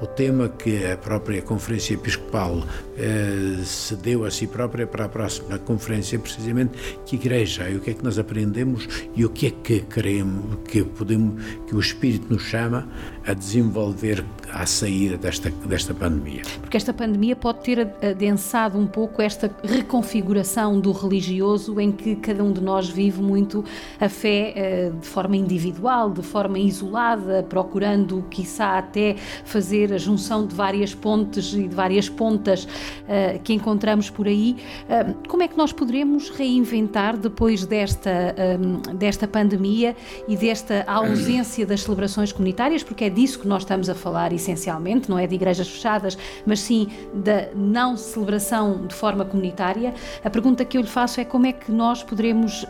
o 0.01 0.07
tema 0.07 0.49
que 0.49 0.85
a 0.85 0.97
própria 0.97 1.41
conferência 1.41 1.68
Conferência 1.69 1.93
Episcopal 1.93 2.63
eh, 2.99 3.63
se 3.63 3.95
deu 3.95 4.25
a 4.25 4.31
si 4.31 4.45
própria 4.45 4.85
para 4.85 5.05
a 5.05 5.09
próxima 5.09 5.57
conferência, 5.57 6.19
precisamente 6.19 6.77
que 7.05 7.15
igreja 7.15 7.69
e 7.69 7.77
o 7.77 7.79
que 7.79 7.91
é 7.91 7.93
que 7.93 8.03
nós 8.03 8.19
aprendemos 8.19 8.87
e 9.15 9.23
o 9.23 9.29
que 9.29 9.47
é 9.47 9.51
que 9.51 9.79
queremos, 9.79 10.59
que 10.67 10.83
podemos, 10.83 11.41
que 11.65 11.73
o 11.73 11.79
Espírito 11.79 12.31
nos 12.31 12.43
chama 12.43 12.89
a 13.25 13.33
desenvolver 13.33 14.25
à 14.51 14.65
saída 14.65 15.15
desta, 15.17 15.49
desta 15.65 15.93
pandemia. 15.93 16.41
Porque 16.59 16.75
esta 16.75 16.93
pandemia 16.93 17.35
pode 17.35 17.61
ter 17.61 17.87
adensado 18.01 18.77
um 18.77 18.87
pouco 18.87 19.21
esta 19.21 19.49
reconfiguração 19.63 20.79
do 20.79 20.91
religioso 20.91 21.79
em 21.79 21.91
que 21.91 22.15
cada 22.15 22.43
um 22.43 22.51
de 22.51 22.61
nós 22.61 22.89
vive 22.89 23.21
muito 23.21 23.63
a 23.99 24.09
fé 24.09 24.53
eh, 24.55 24.91
de 24.99 25.07
forma 25.07 25.37
individual, 25.37 26.11
de 26.11 26.21
forma 26.21 26.59
isolada, 26.59 27.43
procurando, 27.43 28.25
quiçá, 28.29 28.77
até 28.77 29.15
fazer 29.45 29.93
a 29.93 29.97
junção 29.97 30.45
de 30.45 30.55
várias 30.55 30.93
pontes 30.93 31.53
e 31.53 31.67
de 31.67 31.75
várias 31.75 32.09
pontas 32.09 32.67
uh, 33.03 33.39
que 33.39 33.53
encontramos 33.53 34.09
por 34.09 34.27
aí. 34.27 34.55
Uh, 34.85 35.27
como 35.27 35.43
é 35.43 35.47
que 35.47 35.57
nós 35.57 35.71
poderemos 35.71 36.29
reinventar 36.29 37.17
depois 37.17 37.65
desta, 37.65 38.35
um, 38.59 38.95
desta 38.95 39.27
pandemia 39.27 39.95
e 40.27 40.35
desta 40.35 40.83
ausência 40.87 41.65
das 41.65 41.81
celebrações 41.81 42.31
comunitárias? 42.31 42.83
Porque 42.83 43.05
é 43.05 43.09
disso 43.09 43.39
que 43.39 43.47
nós 43.47 43.63
estamos 43.63 43.89
a 43.89 43.95
falar 43.95 44.33
essencialmente, 44.33 45.09
não 45.09 45.17
é 45.17 45.27
de 45.27 45.35
igrejas 45.35 45.67
fechadas, 45.67 46.17
mas 46.45 46.59
sim 46.59 46.87
da 47.13 47.49
não 47.55 47.97
celebração 47.97 48.85
de 48.87 48.95
forma 48.95 49.25
comunitária. 49.25 49.93
A 50.23 50.29
pergunta 50.29 50.63
que 50.65 50.77
eu 50.77 50.81
lhe 50.81 50.87
faço 50.87 51.19
é 51.19 51.25
como 51.25 51.45
é 51.45 51.51
que 51.53 51.71
nós 51.71 52.03
poderemos 52.03 52.65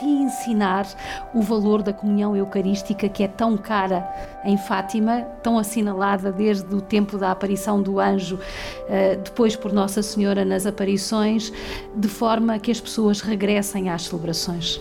reensinar 0.00 0.86
o 1.34 1.42
valor 1.42 1.82
da 1.82 1.92
comunhão 1.92 2.36
eucarística 2.36 3.08
que 3.08 3.22
é 3.22 3.28
tão 3.28 3.56
cara 3.56 4.06
em 4.44 4.56
Fátima, 4.56 5.22
tão 5.42 5.58
assinalada 5.58 6.30
desde 6.30 6.72
o 6.74 6.80
tempo 6.80 7.18
da 7.18 7.32
aparição 7.32 7.82
do 7.82 7.98
anjo, 7.98 8.36
uh, 8.36 9.22
depois 9.36 9.54
por 9.54 9.70
Nossa 9.70 10.02
Senhora 10.02 10.46
nas 10.46 10.64
aparições, 10.64 11.52
de 11.94 12.08
forma 12.08 12.58
que 12.58 12.70
as 12.70 12.80
pessoas 12.80 13.20
regressem 13.20 13.90
às 13.90 14.04
celebrações? 14.04 14.80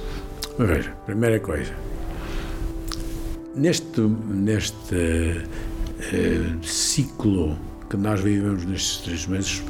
Veja, 0.57 0.95
primeira 1.05 1.41
coisa, 1.41 1.73
neste, 3.53 3.99
neste 3.99 4.95
uh, 4.95 6.63
ciclo 6.65 7.57
que 7.89 7.97
nós 7.97 8.21
vivemos 8.21 8.63
nestes 8.63 8.99
três 8.99 9.27
meses, 9.27 9.61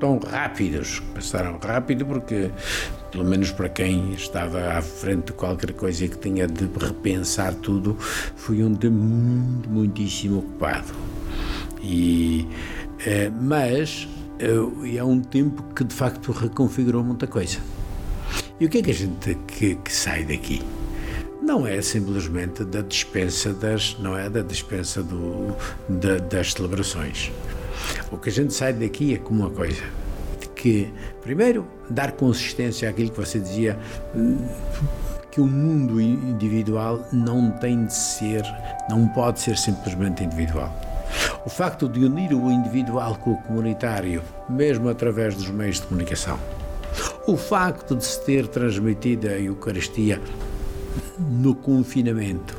tão 0.00 0.18
rápidos, 0.18 0.98
passaram 1.14 1.56
rápido 1.62 2.04
porque, 2.04 2.50
pelo 3.12 3.24
menos 3.24 3.52
para 3.52 3.68
quem 3.68 4.12
estava 4.12 4.72
à 4.72 4.82
frente 4.82 5.26
de 5.26 5.34
qualquer 5.34 5.72
coisa 5.72 6.04
e 6.04 6.08
que 6.08 6.18
tinha 6.18 6.48
de 6.48 6.68
repensar 6.84 7.54
tudo, 7.54 7.96
foi 8.34 8.60
um 8.64 8.74
tempo 8.74 8.96
muito, 8.96 9.70
muitíssimo 9.70 10.40
ocupado. 10.40 10.92
E, 11.80 12.48
eh, 13.04 13.30
mas 13.30 14.08
eh, 14.38 14.96
é 14.96 15.04
um 15.04 15.20
tempo 15.20 15.62
que 15.74 15.84
de 15.84 15.94
facto 15.94 16.32
reconfigurou 16.32 17.02
muita 17.02 17.26
coisa. 17.26 17.58
E 18.58 18.66
o 18.66 18.68
que 18.68 18.78
é 18.78 18.82
que 18.82 18.90
a 18.90 18.94
gente 18.94 19.34
que, 19.46 19.74
que 19.76 19.92
sai 19.92 20.24
daqui? 20.24 20.62
Não 21.42 21.66
é 21.66 21.80
simplesmente 21.82 22.64
da 22.64 22.80
dispensa 22.80 23.52
das, 23.52 23.96
não 23.98 24.16
é 24.16 24.28
da 24.28 24.42
dispensa 24.42 25.02
do, 25.02 25.54
da, 25.88 26.16
das 26.18 26.52
celebrações. 26.52 27.30
O 28.10 28.16
que 28.16 28.30
a 28.30 28.32
gente 28.32 28.54
sai 28.54 28.72
daqui 28.72 29.14
é 29.14 29.18
como 29.18 29.40
uma 29.40 29.50
coisa 29.50 29.82
que, 30.56 30.92
primeiro, 31.22 31.66
dar 31.88 32.12
consistência 32.12 32.88
àquilo 32.88 33.10
que 33.10 33.20
você 33.20 33.38
dizia, 33.38 33.78
que 35.30 35.40
o 35.40 35.46
mundo 35.46 36.00
individual 36.00 37.06
não 37.12 37.50
tem 37.50 37.84
de 37.84 37.94
ser, 37.94 38.42
não 38.88 39.06
pode 39.08 39.38
ser 39.40 39.56
simplesmente 39.56 40.24
individual. 40.24 40.74
O 41.46 41.48
facto 41.48 41.88
de 41.88 42.04
unir 42.04 42.34
o 42.34 42.50
individual 42.50 43.14
com 43.16 43.34
o 43.34 43.42
comunitário, 43.42 44.20
mesmo 44.48 44.88
através 44.88 45.36
dos 45.36 45.48
meios 45.48 45.76
de 45.76 45.86
comunicação. 45.86 46.38
O 47.24 47.36
facto 47.36 47.94
de 47.94 48.04
se 48.04 48.24
ter 48.24 48.48
transmitido 48.48 49.28
a 49.28 49.38
Eucaristia 49.38 50.20
no 51.18 51.54
confinamento 51.54 52.56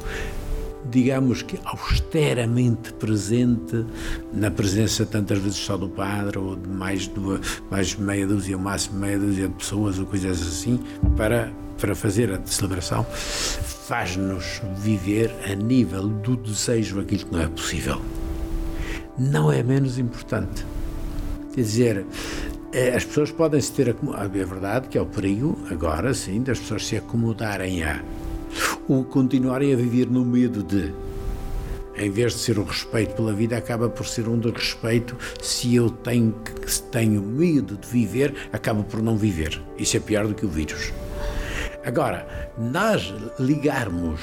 digamos 0.90 1.42
que 1.42 1.60
austeramente 1.66 2.94
presente, 2.94 3.86
na 4.34 4.50
presença 4.50 5.06
tantas 5.06 5.40
vezes 5.40 5.58
só 5.58 5.76
do 5.76 5.90
padre 5.90 6.38
ou 6.38 6.56
de 6.56 6.70
mais 6.70 7.02
de 7.02 7.20
mais 7.70 7.94
meia 7.96 8.26
dúzia, 8.26 8.58
máximo 8.58 9.00
meia 9.00 9.20
dúzia 9.20 9.50
de 9.50 9.54
pessoas 9.54 10.00
ou 10.00 10.06
coisas 10.06 10.42
assim, 10.42 10.80
para, 11.18 11.52
para 11.78 11.94
fazer 11.94 12.32
a 12.32 12.40
celebração, 12.46 13.04
faz-nos 13.04 14.62
viver 14.78 15.30
a 15.46 15.54
nível 15.56 16.08
do 16.08 16.38
desejo 16.38 17.02
aquilo 17.02 17.26
que 17.26 17.34
não 17.34 17.42
é 17.42 17.48
possível. 17.48 18.02
Não 19.18 19.52
é 19.52 19.64
menos 19.64 19.98
importante. 19.98 20.64
Quer 21.54 21.62
dizer, 21.62 22.06
eh, 22.72 22.96
as 22.96 23.04
pessoas 23.04 23.32
podem 23.32 23.60
se 23.60 23.72
ter 23.72 23.90
acomodado. 23.90 24.38
É 24.38 24.46
verdade 24.46 24.88
que 24.88 24.98
é 24.98 25.02
o 25.02 25.08
perigo, 25.08 25.58
agora 25.72 26.14
sim, 26.14 26.44
das 26.44 26.60
pessoas 26.60 26.86
se 26.86 26.98
acomodarem 26.98 27.84
a 27.84 28.00
ou 28.88 29.04
continuarem 29.04 29.74
a 29.74 29.76
viver 29.76 30.08
no 30.08 30.24
medo 30.24 30.62
de. 30.64 30.94
Em 31.96 32.12
vez 32.12 32.34
de 32.34 32.40
ser 32.40 32.60
o 32.60 32.64
respeito 32.64 33.16
pela 33.16 33.34
vida, 33.34 33.58
acaba 33.58 33.90
por 33.90 34.06
ser 34.06 34.28
um 34.28 34.38
de 34.38 34.52
respeito. 34.52 35.18
Se 35.42 35.74
eu 35.74 35.90
tenho, 35.90 36.36
se 36.68 36.84
tenho 36.84 37.24
medo 37.24 37.76
de 37.76 37.88
viver, 37.88 38.36
acabo 38.54 38.84
por 38.84 39.02
não 39.02 39.18
viver. 39.18 39.60
Isso 39.80 39.98
é 39.98 40.00
pior 40.00 40.28
do 40.28 40.36
que 40.36 40.46
o 40.46 40.50
vírus. 40.50 40.94
Agora, 41.84 42.54
nós 42.56 43.12
ligarmos 43.40 44.22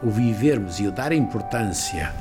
o 0.00 0.10
vivermos 0.10 0.78
e 0.78 0.86
o 0.86 0.92
dar 0.92 1.10
importância 1.10 2.14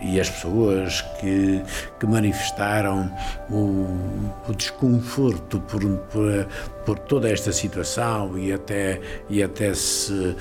e 0.00 0.20
as 0.20 0.28
pessoas 0.28 1.00
que, 1.20 1.62
que 1.98 2.06
manifestaram 2.06 3.10
o, 3.50 3.86
o 4.48 4.54
desconforto 4.54 5.60
por, 5.60 5.80
por, 5.80 6.48
por, 6.84 6.98
toda 7.00 7.28
esta 7.28 7.52
situação 7.52 8.38
e 8.38 8.52
até, 8.52 9.00
e 9.28 9.42
até, 9.42 9.74
se, 9.74 10.36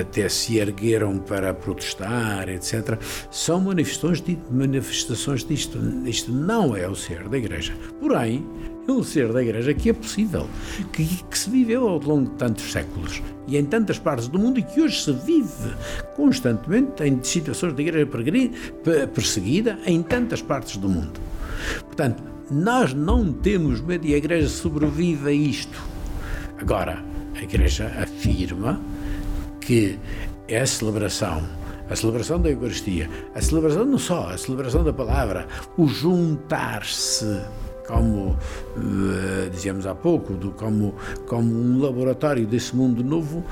até 0.00 0.28
se 0.28 0.58
ergueram 0.58 1.18
para 1.18 1.54
protestar, 1.54 2.48
etc., 2.48 2.98
são 3.30 3.60
manifestações, 3.60 4.22
manifestações 4.50 5.44
disto. 5.44 5.78
Isto 6.04 6.32
não 6.32 6.76
é 6.76 6.86
o 6.88 6.94
ser 6.94 7.28
da 7.28 7.38
Igreja. 7.38 7.74
Porém, 8.00 8.46
um 8.88 9.02
ser 9.02 9.32
da 9.32 9.42
Igreja 9.42 9.74
que 9.74 9.90
é 9.90 9.92
possível, 9.92 10.48
que, 10.92 11.04
que, 11.04 11.38
se 11.38 11.50
viveu 11.50 11.86
ao 11.86 11.98
longo 12.00 12.30
de 12.30 12.36
tantos 12.36 12.72
séculos 12.72 13.22
e 13.46 13.56
em 13.58 13.64
tantas 13.64 13.98
partes 13.98 14.28
do 14.28 14.38
mundo 14.38 14.58
e 14.58 14.62
que 14.62 14.80
hoje 14.80 15.02
se 15.02 15.12
vive 15.12 15.74
constantemente 16.16 17.04
em 17.04 17.22
situações 17.22 17.74
de 17.74 17.82
Igreja 17.82 18.08
perseguida 19.12 19.78
em 19.84 20.02
tantas 20.02 20.40
partes 20.40 20.78
do 20.78 20.88
mundo. 20.88 21.20
Portanto, 21.84 22.22
nós 22.50 22.94
não 22.94 23.30
temos 23.30 23.80
medo 23.82 24.06
e 24.06 24.14
a 24.14 24.16
Igreja 24.16 24.48
sobrevive 24.48 25.28
a 25.28 25.32
isto. 25.32 25.78
Agora, 26.58 27.04
a 27.36 27.42
Igreja 27.42 27.92
afirma 28.02 28.80
que 29.60 29.98
é 30.48 30.60
a 30.60 30.66
celebração 30.66 31.42
a 31.90 31.96
celebração 31.96 32.38
da 32.38 32.50
Eucaristia, 32.50 33.08
a 33.34 33.40
celebração 33.40 33.82
não 33.86 33.96
só, 33.96 34.28
a 34.28 34.36
celebração 34.36 34.84
da 34.84 34.92
palavra, 34.92 35.48
o 35.74 35.86
juntar-se 35.86 37.40
como 37.88 38.36
uh, 38.76 39.50
dizíamos 39.50 39.86
há 39.86 39.94
pouco, 39.94 40.34
do, 40.34 40.50
como, 40.52 40.94
como 41.26 41.52
um 41.52 41.80
laboratório 41.80 42.46
desse 42.46 42.76
mundo 42.76 43.02
novo, 43.02 43.42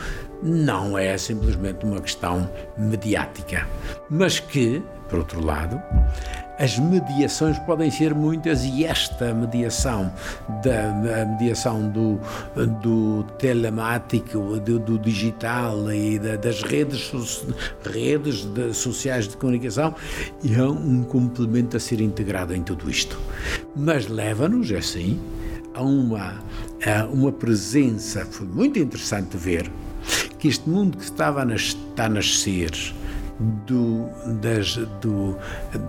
não 0.43 0.97
é 0.97 1.17
simplesmente 1.17 1.85
uma 1.85 2.01
questão 2.01 2.49
mediática, 2.77 3.67
mas 4.11 4.39
que, 4.39 4.83
por 5.09 5.21
outro 5.21 5.45
lado, 5.45 5.83
as 6.59 6.79
mediações 6.79 7.59
podem 7.61 7.91
ser 7.91 8.15
muitas 8.15 8.65
e 8.65 8.85
esta 8.85 9.35
mediação 9.35 10.13
da 10.63 11.25
mediação 11.27 11.89
do, 11.89 12.19
do 12.81 13.25
telemático, 13.39 14.59
do, 14.61 14.79
do 14.79 14.99
digital 14.99 15.93
e 15.93 16.19
da, 16.19 16.37
das 16.37 16.63
redes, 16.63 17.13
redes 17.85 18.45
de, 18.45 18.73
sociais 18.73 19.29
de 19.29 19.37
comunicação 19.37 19.95
é 20.45 20.63
um 20.63 21.03
complemento 21.03 21.77
a 21.77 21.81
ser 21.81 22.01
integrado 22.01 22.55
em 22.55 22.63
tudo 22.63 22.91
isto. 22.91 23.19
Mas 23.75 24.09
leva-nos, 24.09 24.71
é 24.71 24.79
assim, 24.79 25.21
a 25.75 25.83
uma, 25.83 26.43
a 26.85 27.05
uma 27.05 27.33
presença, 27.33 28.25
foi 28.25 28.47
muito 28.47 28.79
interessante 28.79 29.37
ver 29.37 29.71
que 30.39 30.49
este 30.49 30.69
mundo 30.69 30.97
que 30.97 31.05
estava 31.05 31.43
a, 31.43 31.55
está 31.55 32.07
a 32.07 32.09
nascer, 32.09 32.71
do, 33.39 34.09
das, 34.41 34.77
do, 35.01 35.37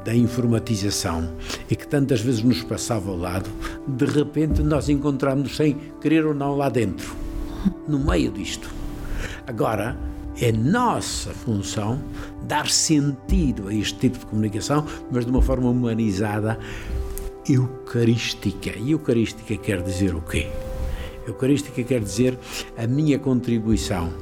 da 0.04 0.14
informatização 0.14 1.30
e 1.70 1.76
que 1.76 1.88
tantas 1.88 2.22
vezes 2.22 2.44
nos 2.44 2.62
passava 2.64 3.10
ao 3.10 3.18
lado, 3.18 3.50
de 3.88 4.06
repente 4.06 4.62
nós 4.62 4.90
encontramos 4.90 5.56
sem 5.56 5.78
querer 6.02 6.26
ou 6.26 6.34
não 6.34 6.56
lá 6.56 6.70
dentro, 6.70 7.16
no 7.88 8.00
meio 8.00 8.32
disto. 8.32 8.70
Agora, 9.46 9.98
é 10.40 10.52
nossa 10.52 11.32
função 11.32 12.00
dar 12.44 12.70
sentido 12.70 13.70
a 13.70 13.74
este 13.74 13.98
tipo 13.98 14.20
de 14.20 14.26
comunicação, 14.26 14.86
mas 15.12 15.26
de 15.26 15.32
uma 15.32 15.42
forma 15.42 15.70
humanizada, 15.70 16.60
eucarística. 17.50 18.72
E 18.78 18.92
eucarística 18.92 19.58
quer 19.58 19.82
dizer 19.82 20.14
o 20.14 20.22
quê? 20.22 20.48
Eucarística 21.26 21.84
quer 21.84 22.02
dizer 22.02 22.38
a 22.78 22.86
minha 22.86 23.18
contribuição 23.18 24.14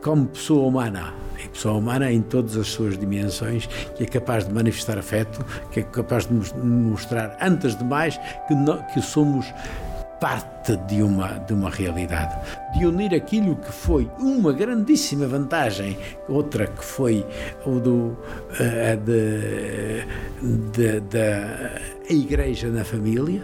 como 0.00 0.26
pessoa 0.26 0.66
humana 0.66 1.25
pessoa 1.56 1.74
humana 1.74 2.12
em 2.12 2.20
todas 2.20 2.56
as 2.56 2.68
suas 2.68 2.98
dimensões, 2.98 3.66
que 3.96 4.04
é 4.04 4.06
capaz 4.06 4.46
de 4.46 4.52
manifestar 4.52 4.98
afeto, 4.98 5.44
que 5.70 5.80
é 5.80 5.82
capaz 5.82 6.26
de 6.26 6.34
mostrar, 6.58 7.36
antes 7.40 7.76
de 7.76 7.82
mais, 7.82 8.18
que, 8.46 8.54
no, 8.54 8.82
que 8.92 9.00
somos 9.00 9.46
parte 10.20 10.76
de 10.88 11.02
uma, 11.02 11.38
de 11.40 11.52
uma 11.52 11.70
realidade, 11.70 12.36
de 12.78 12.86
unir 12.86 13.14
aquilo 13.14 13.56
que 13.56 13.72
foi 13.72 14.08
uma 14.18 14.52
grandíssima 14.52 15.26
vantagem, 15.26 15.96
outra 16.28 16.66
que 16.66 16.84
foi 16.84 17.24
o 17.64 17.78
do, 17.78 17.92
uh, 17.92 18.96
de, 19.04 20.06
de, 20.72 21.00
da 21.00 21.80
Igreja 22.08 22.68
na 22.68 22.84
família, 22.84 23.42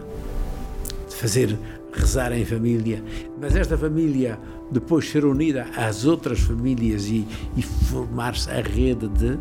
de 1.09 1.14
fazer 1.14 1.59
rezar 1.92 2.33
em 2.33 2.44
família, 2.44 3.03
mas 3.38 3.55
esta 3.55 3.77
família 3.77 4.38
depois 4.73 5.09
ser 5.09 5.25
unida 5.25 5.67
às 5.77 6.05
outras 6.05 6.41
famílias 6.41 7.07
e, 7.07 7.27
e 7.57 7.63
formar-se 7.63 8.51
a 8.51 8.61
rede 8.61 9.09
de, 9.09 9.39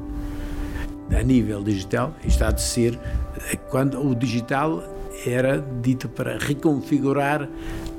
a 1.16 1.24
nível 1.24 1.64
digital, 1.64 2.16
está 2.24 2.52
de 2.52 2.62
ser 2.62 3.00
quando 3.70 4.00
o 4.00 4.14
digital 4.14 4.84
era 5.26 5.64
dito 5.82 6.10
para 6.10 6.38
reconfigurar 6.38 7.48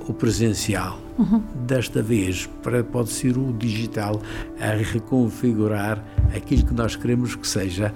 o 0.09 0.13
presencial. 0.13 0.99
Uhum. 1.19 1.43
Desta 1.67 2.03
vez, 2.03 2.49
para, 2.63 2.83
pode 2.83 3.11
ser 3.11 3.37
o 3.37 3.53
digital 3.53 4.21
a 4.61 4.71
reconfigurar 4.75 6.03
aquilo 6.35 6.67
que 6.67 6.75
nós 6.75 6.97
queremos 6.97 7.35
que 7.35 7.47
seja 7.47 7.93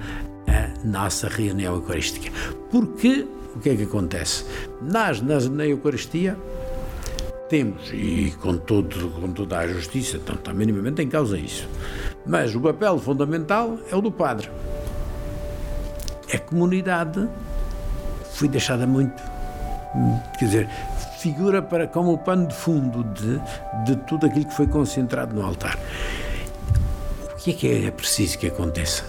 a 0.47 0.87
nossa 0.87 1.29
reunião 1.29 1.75
eucarística. 1.75 2.31
Porque 2.71 3.27
o 3.57 3.59
que 3.59 3.71
é 3.71 3.77
que 3.77 3.83
acontece? 3.85 4.45
Nós, 4.83 5.21
na 5.23 5.67
Eucaristia, 5.67 6.37
temos, 7.49 7.91
e 7.93 8.35
com, 8.41 8.57
todo, 8.59 9.11
com 9.11 9.33
toda 9.33 9.59
a 9.59 9.67
justiça, 9.69 10.17
então 10.17 10.35
está 10.35 10.53
minimamente 10.53 11.03
em 11.03 11.09
causa 11.09 11.39
isso. 11.39 11.69
Mas 12.27 12.55
o 12.55 12.61
papel 12.61 12.99
fundamental 12.99 13.79
é 13.91 13.95
o 13.97 14.01
do 14.01 14.11
padre. 14.11 14.51
A 16.33 16.39
comunidade 16.39 17.29
foi 18.33 18.49
deixada 18.49 18.87
muito, 18.87 19.23
quer 20.39 20.45
dizer, 20.45 20.69
figura 21.19 21.63
para 21.63 21.87
como 21.87 22.13
o 22.13 22.19
pano 22.19 22.49
de 22.49 22.55
fundo 22.55 23.05
de, 23.05 23.41
de 23.85 23.97
tudo 24.07 24.27
aquilo 24.27 24.45
que 24.45 24.55
foi 24.55 24.67
concentrado 24.67 25.35
no 25.35 25.45
altar. 25.45 25.79
O 27.33 27.37
que 27.37 27.51
é 27.51 27.55
que 27.55 27.87
é 27.87 27.91
preciso 27.91 28.39
que 28.39 28.49
aconteça? 28.49 29.05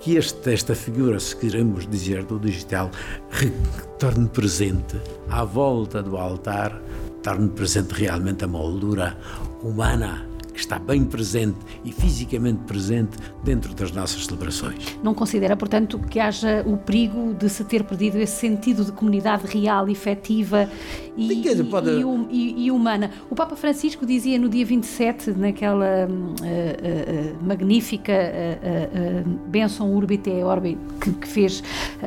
Que 0.00 0.16
este, 0.16 0.52
esta 0.52 0.74
figura, 0.74 1.20
se 1.20 1.36
queremos 1.36 1.86
dizer 1.86 2.24
do 2.24 2.38
digital, 2.38 2.90
retorne 3.30 4.28
presente 4.28 5.00
à 5.28 5.44
volta 5.44 6.02
do 6.02 6.16
altar 6.16 6.80
torne 7.22 7.48
presente 7.48 7.94
realmente 7.94 8.44
a 8.44 8.48
moldura 8.48 9.16
humana 9.62 10.29
está 10.60 10.78
bem 10.78 11.04
presente 11.04 11.58
e 11.84 11.92
fisicamente 11.92 12.60
presente 12.66 13.16
dentro 13.42 13.74
das 13.74 13.90
nossas 13.92 14.24
celebrações. 14.24 14.98
Não 15.02 15.14
considera, 15.14 15.56
portanto, 15.56 15.98
que 15.98 16.20
haja 16.20 16.62
o 16.66 16.76
perigo 16.76 17.34
de 17.34 17.48
se 17.48 17.64
ter 17.64 17.84
perdido 17.84 18.18
esse 18.18 18.36
sentido 18.36 18.84
de 18.84 18.92
comunidade 18.92 19.46
real, 19.46 19.88
efetiva 19.88 20.68
e, 21.16 21.32
e, 21.32 21.64
pode... 21.64 21.90
e, 22.30 22.66
e 22.66 22.70
humana? 22.70 23.10
O 23.28 23.34
Papa 23.34 23.56
Francisco 23.56 24.06
dizia 24.06 24.38
no 24.38 24.48
dia 24.48 24.64
27, 24.64 25.32
naquela 25.32 26.06
uh, 26.08 26.12
uh, 26.12 27.44
magnífica 27.44 28.12
uh, 28.12 29.28
benção 29.48 29.94
Urbite 29.94 30.30
Orbi 30.30 30.78
que, 31.00 31.12
que 31.12 31.28
fez 31.28 31.62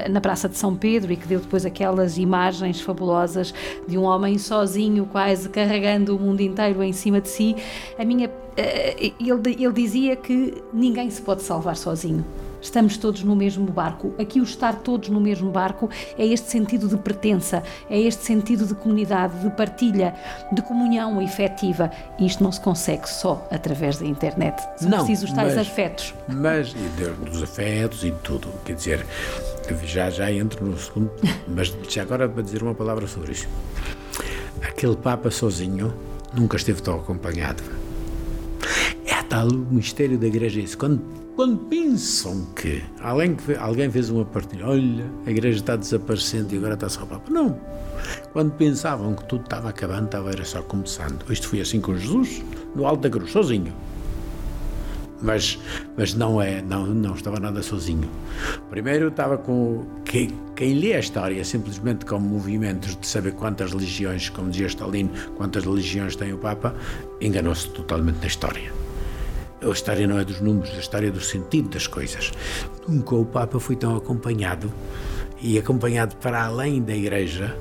na 0.09 0.21
Praça 0.21 0.47
de 0.47 0.57
São 0.57 0.75
Pedro 0.75 1.11
e 1.11 1.15
que 1.15 1.27
deu 1.27 1.39
depois 1.39 1.65
aquelas 1.65 2.17
imagens 2.17 2.81
fabulosas 2.81 3.53
de 3.87 3.97
um 3.97 4.03
homem 4.03 4.37
sozinho, 4.37 5.05
quase 5.05 5.49
carregando 5.49 6.15
o 6.15 6.19
mundo 6.19 6.41
inteiro 6.41 6.83
em 6.83 6.93
cima 6.93 7.21
de 7.21 7.29
si, 7.29 7.55
a 7.97 8.05
minha 8.05 8.29
ele, 8.55 9.63
ele 9.63 9.73
dizia 9.73 10.15
que 10.15 10.63
ninguém 10.73 11.09
se 11.09 11.21
pode 11.21 11.41
salvar 11.41 11.75
sozinho. 11.75 12.25
Estamos 12.61 12.95
todos 12.95 13.23
no 13.23 13.35
mesmo 13.35 13.69
barco. 13.69 14.13
Aqui, 14.17 14.39
o 14.39 14.43
estar 14.43 14.75
todos 14.75 15.09
no 15.09 15.19
mesmo 15.19 15.51
barco 15.51 15.89
é 16.17 16.25
este 16.25 16.49
sentido 16.49 16.87
de 16.87 16.95
pertença, 16.95 17.61
é 17.89 17.99
este 17.99 18.23
sentido 18.23 18.65
de 18.65 18.73
comunidade, 18.73 19.37
de 19.39 19.49
partilha, 19.49 20.15
de 20.49 20.61
comunhão 20.61 21.21
efetiva. 21.21 21.91
E 22.17 22.25
isto 22.25 22.41
não 22.41 22.53
se 22.53 22.61
consegue 22.61 23.09
só 23.09 23.45
através 23.51 23.97
da 23.97 24.05
internet. 24.05 24.63
São 24.77 24.89
não, 24.89 24.99
precisos 24.99 25.33
tais 25.33 25.55
mas, 25.55 25.67
afetos. 25.67 26.13
Mas, 26.29 26.73
dos 27.29 27.43
afetos 27.43 28.01
e 28.05 28.11
de 28.11 28.19
tudo. 28.19 28.47
Quer 28.63 28.75
dizer, 28.75 29.05
já, 29.83 30.09
já 30.09 30.31
entro 30.31 30.65
no 30.65 30.77
segundo, 30.77 31.11
mas 31.45 31.75
já 31.89 32.03
agora 32.03 32.29
para 32.29 32.43
dizer 32.43 32.63
uma 32.63 32.73
palavra 32.73 33.07
sobre 33.07 33.33
isso. 33.33 33.47
Aquele 34.61 34.95
Papa 34.95 35.29
sozinho 35.29 35.93
nunca 36.33 36.55
esteve 36.55 36.81
tão 36.81 36.95
acompanhado 36.95 37.82
tal 39.33 39.47
o 39.47 39.73
mistério 39.73 40.15
da 40.15 40.27
igreja 40.27 40.59
é 40.59 40.63
isso. 40.63 40.77
Quando, 40.77 41.01
quando 41.35 41.57
pensam 41.65 42.45
que 42.55 42.83
alguém, 43.01 43.35
alguém 43.59 43.89
fez 43.89 44.11
uma 44.11 44.23
partilha, 44.23 44.67
olha, 44.67 45.05
a 45.25 45.31
igreja 45.31 45.57
está 45.57 45.75
desaparecendo 45.75 46.53
e 46.53 46.57
agora 46.59 46.75
está 46.75 46.87
só 46.87 47.01
o 47.01 47.07
Papa. 47.07 47.31
Não. 47.31 47.59
Quando 48.31 48.51
pensavam 48.51 49.15
que 49.15 49.25
tudo 49.25 49.45
estava 49.45 49.69
acabando, 49.69 50.05
estava 50.05 50.29
era 50.29 50.45
só 50.45 50.61
começando. 50.61 51.25
Isto 51.31 51.47
foi 51.47 51.61
assim 51.61 51.81
com 51.81 51.97
Jesus, 51.97 52.43
no 52.75 52.85
alto 52.85 53.01
da 53.01 53.09
cruz, 53.09 53.31
sozinho. 53.31 53.73
Mas, 55.19 55.57
mas 55.97 56.13
não 56.13 56.39
é, 56.39 56.61
não, 56.61 56.85
não 56.85 57.15
estava 57.15 57.39
nada 57.39 57.63
sozinho. 57.63 58.07
Primeiro 58.69 59.07
estava 59.07 59.39
com 59.39 59.83
quem, 60.05 60.29
quem 60.55 60.75
lê 60.75 60.93
a 60.93 60.99
história 60.99 61.43
simplesmente 61.43 62.05
como 62.05 62.27
movimentos 62.27 62.95
de 62.95 63.07
saber 63.07 63.33
quantas 63.33 63.71
legiões, 63.71 64.29
como 64.29 64.51
dizia 64.51 64.67
Stalin, 64.67 65.09
quantas 65.37 65.63
legiões 65.63 66.15
tem 66.15 66.33
o 66.33 66.37
Papa, 66.37 66.75
enganou-se 67.19 67.67
totalmente 67.69 68.19
na 68.19 68.27
história 68.27 68.82
a 69.65 69.71
história 69.71 70.07
não 70.07 70.19
é 70.19 70.25
dos 70.25 70.41
números, 70.41 70.71
a 70.75 70.79
história 70.79 71.07
é 71.07 71.11
do 71.11 71.21
sentido 71.21 71.69
das 71.69 71.87
coisas. 71.87 72.31
Nunca 72.87 73.15
o 73.15 73.25
Papa 73.25 73.59
foi 73.59 73.75
tão 73.75 73.95
acompanhado 73.95 74.71
e 75.41 75.57
acompanhado 75.57 76.15
para 76.17 76.45
além 76.45 76.81
da 76.81 76.95
Igreja, 76.95 77.55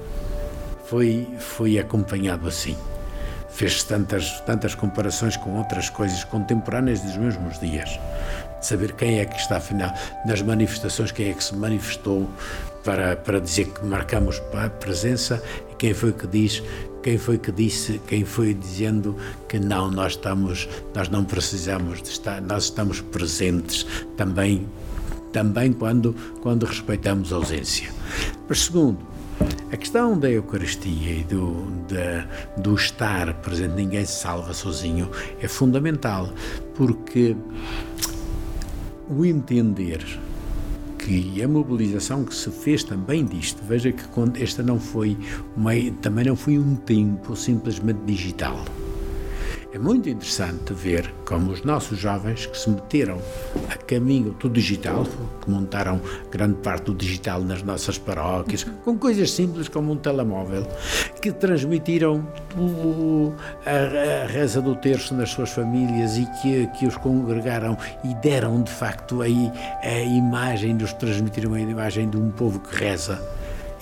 foi, 0.85 1.27
foi 1.39 1.79
acompanhado 1.79 2.47
assim. 2.47 2.77
Fez 3.51 3.83
tantas, 3.83 4.41
tantas 4.43 4.75
comparações 4.75 5.37
com 5.37 5.59
outras 5.59 5.91
coisas 5.91 6.25
contemporâneas 6.25 7.01
dos 7.01 7.17
mesmos 7.17 7.59
dias. 7.59 7.99
De 8.59 8.67
saber 8.67 8.93
quem 8.93 9.21
é 9.21 9.25
que 9.25 9.37
está, 9.37 9.57
afinal, 9.57 9.93
nas 10.25 10.41
manifestações, 10.43 11.13
quem 11.13 11.31
é 11.31 11.35
que 11.35 11.43
se 11.43 11.55
manifestou 11.55 12.31
para, 12.85 13.17
para 13.17 13.41
dizer 13.41 13.67
que 13.67 13.85
marcamos 13.85 14.41
a 14.55 14.71
presença 14.71 15.43
e 15.71 15.75
quem 15.75 15.93
foi 15.93 16.13
que 16.13 16.27
diz 16.27 16.63
quem 17.03 17.19
foi 17.19 17.37
que 17.37 17.51
disse, 17.51 18.01
quem 18.07 18.25
foi 18.25 18.55
dizendo 18.55 19.17
que 19.49 19.59
não, 19.59 19.91
nós 19.91 20.13
estamos, 20.13 20.69
nós 20.95 21.09
não 21.09 21.25
precisamos 21.25 22.01
de 22.01 22.09
estar, 22.09 22.41
nós 22.41 22.65
estamos 22.65 23.01
presentes 23.01 23.87
também, 24.17 24.67
também 25.33 25.73
quando, 25.73 26.15
quando 26.41 26.65
respeitamos 26.65 27.33
a 27.33 27.37
ausência. 27.37 27.91
Mas 28.49 28.61
segundo, 28.61 28.99
a 29.73 29.77
questão 29.77 30.19
da 30.19 30.31
Eucaristia 30.31 31.21
e 31.21 31.25
do, 31.25 31.67
da, 31.89 32.61
do 32.61 32.75
estar 32.75 33.35
presente, 33.35 33.75
ninguém 33.75 34.05
se 34.05 34.21
salva 34.21 34.53
sozinho, 34.55 35.11
é 35.41 35.49
fundamental, 35.49 36.31
porque 36.75 37.35
o 39.09 39.25
entender 39.25 40.05
que 41.05 41.43
a 41.43 41.49
mobilização 41.49 42.25
que 42.25 42.35
se 42.35 42.49
fez 42.51 42.85
também 42.85 43.25
disto, 43.25 43.61
veja 43.65 43.91
que 43.91 44.05
esta 44.41 44.63
não 44.63 44.79
foi 44.79 45.17
uma, 45.57 45.73
também 46.01 46.27
não 46.27 46.37
foi 46.37 46.59
um 46.59 46.77
tempo 46.77 47.35
simplesmente 47.35 47.99
digital. 48.07 48.65
É 49.75 49.79
muito 49.79 50.09
interessante 50.09 50.75
ver 50.75 51.13
como 51.25 51.51
os 51.51 51.65
nossos 51.65 51.99
jovens 51.99 52.47
que 52.47 52.57
se 52.57 52.69
meteram 52.69 53.19
a 53.71 53.77
caminho 53.79 54.33
do 54.39 54.49
digital, 54.49 55.07
que 55.41 55.51
montaram 55.51 56.01
grande 56.31 56.57
parte 56.57 56.85
do 56.85 56.95
digital 56.95 57.41
nas 57.41 57.63
nossas 57.63 57.97
paróquias, 57.99 58.65
com 58.85 58.99
coisas 58.99 59.31
simples 59.31 59.69
como 59.69 59.93
um 59.93 59.97
telemóvel, 59.97 60.69
que 61.23 61.31
transmitiram 61.31 62.27
a, 63.65 64.25
a, 64.25 64.27
reza 64.27 64.61
do 64.61 64.75
terço 64.75 65.15
nas 65.15 65.31
suas 65.31 65.51
famílias 65.51 66.19
e 66.19 66.27
que, 66.43 66.67
que 66.77 66.85
os 66.85 66.97
congregaram 66.97 67.79
e 68.03 68.13
deram 68.17 68.61
de 68.61 68.73
facto 68.73 69.23
aí 69.23 69.51
a 69.83 70.01
imagem, 70.01 70.75
nos 70.75 70.93
transmitiram 70.93 71.55
a 71.55 71.61
imagem 71.61 72.11
de 72.11 72.17
um 72.17 72.29
povo 72.33 72.59
que 72.59 72.75
reza 72.75 73.23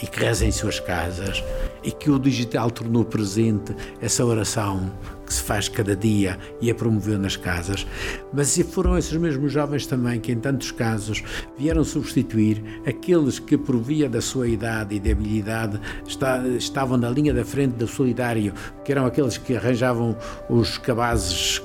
e 0.03 0.07
que 0.07 0.21
reza 0.21 0.45
em 0.45 0.53
suas 0.53 0.79
casas 0.81 1.43
e 1.83 1.91
que 1.91 2.11
o 2.11 2.19
digital 2.19 2.71
tornou 2.71 3.07
presente 3.07 3.75
essa 4.03 4.23
oração 4.23 4.93
que 5.31 5.35
se 5.35 5.43
faz 5.45 5.69
cada 5.69 5.95
dia 5.95 6.37
e 6.61 6.73
a 6.73 6.75
promoveu 6.75 7.17
nas 7.17 7.37
casas, 7.37 7.87
mas 8.33 8.59
foram 8.73 8.99
esses 8.99 9.17
mesmos 9.17 9.53
jovens 9.53 9.87
também 9.87 10.19
que, 10.19 10.33
em 10.33 10.41
tantos 10.41 10.73
casos, 10.73 11.23
vieram 11.57 11.85
substituir 11.85 12.61
aqueles 12.85 13.39
que, 13.39 13.57
por 13.57 13.77
via 13.77 14.09
da 14.09 14.21
sua 14.21 14.49
idade 14.49 14.97
e 14.97 14.99
de 14.99 15.13
habilidade, 15.13 15.81
estavam 16.59 16.97
na 16.97 17.09
linha 17.09 17.33
da 17.33 17.45
frente 17.45 17.75
do 17.75 17.87
solidário, 17.87 18.53
que 18.85 18.91
eram 18.91 19.07
aqueles 19.07 19.39
que 19.39 19.55
arranjavam 19.55 20.17
os 20.49 20.79
cabazes 20.79 21.63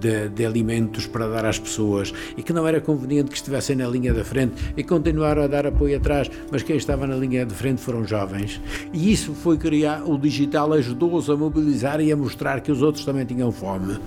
de, 0.00 0.28
de 0.30 0.44
alimentos 0.44 1.06
para 1.06 1.28
dar 1.28 1.46
às 1.46 1.60
pessoas 1.60 2.12
e 2.36 2.42
que 2.42 2.52
não 2.52 2.66
era 2.66 2.80
conveniente 2.80 3.30
que 3.30 3.36
estivessem 3.36 3.76
na 3.76 3.86
linha 3.86 4.12
da 4.12 4.24
frente 4.24 4.74
e 4.76 4.82
continuaram 4.82 5.42
a 5.42 5.46
dar 5.46 5.64
apoio 5.64 5.96
atrás, 5.96 6.28
mas 6.50 6.64
quem 6.64 6.76
estava 6.76 7.06
na 7.06 7.14
linha 7.14 7.46
de 7.46 7.54
frente 7.54 7.80
foram 7.80 8.04
jovens. 8.04 8.60
E 8.92 9.12
isso 9.12 9.32
foi 9.32 9.56
criar, 9.56 10.02
o 10.04 10.18
digital 10.18 10.72
ajudou-os 10.72 11.30
a 11.30 11.36
mobilizar 11.36 12.00
e 12.00 12.10
a 12.10 12.16
mostrar 12.16 12.63
que 12.64 12.72
os 12.72 12.82
outros 12.82 13.04
também 13.04 13.24
tinham 13.24 13.52
fome. 13.52 14.00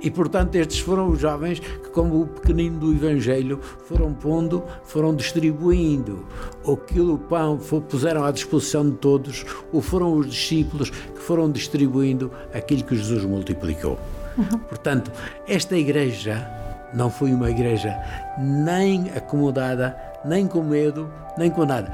E 0.00 0.10
portanto, 0.10 0.56
estes 0.56 0.80
foram 0.80 1.08
os 1.10 1.20
jovens 1.20 1.60
que, 1.60 1.90
como 1.90 2.22
o 2.22 2.26
pequenino 2.26 2.80
do 2.80 2.92
Evangelho, 2.92 3.60
foram 3.84 4.12
pondo, 4.14 4.64
foram 4.84 5.14
distribuindo 5.14 6.24
aquilo, 6.62 7.14
o 7.14 7.18
pão, 7.18 7.58
puseram 7.88 8.24
à 8.24 8.30
disposição 8.30 8.88
de 8.88 8.96
todos, 8.96 9.44
ou 9.72 9.80
foram 9.80 10.14
os 10.14 10.30
discípulos 10.30 10.90
que 10.90 11.20
foram 11.20 11.50
distribuindo 11.50 12.32
aquilo 12.52 12.82
que 12.82 12.96
Jesus 12.96 13.24
multiplicou. 13.24 13.98
Uhum. 14.36 14.58
Portanto, 14.58 15.12
esta 15.46 15.76
igreja 15.76 16.48
não 16.94 17.10
foi 17.10 17.32
uma 17.32 17.50
igreja 17.50 17.94
nem 18.38 19.10
acomodada, 19.10 19.96
nem 20.24 20.46
com 20.46 20.62
medo, 20.62 21.10
nem 21.36 21.50
com 21.50 21.64
nada. 21.64 21.92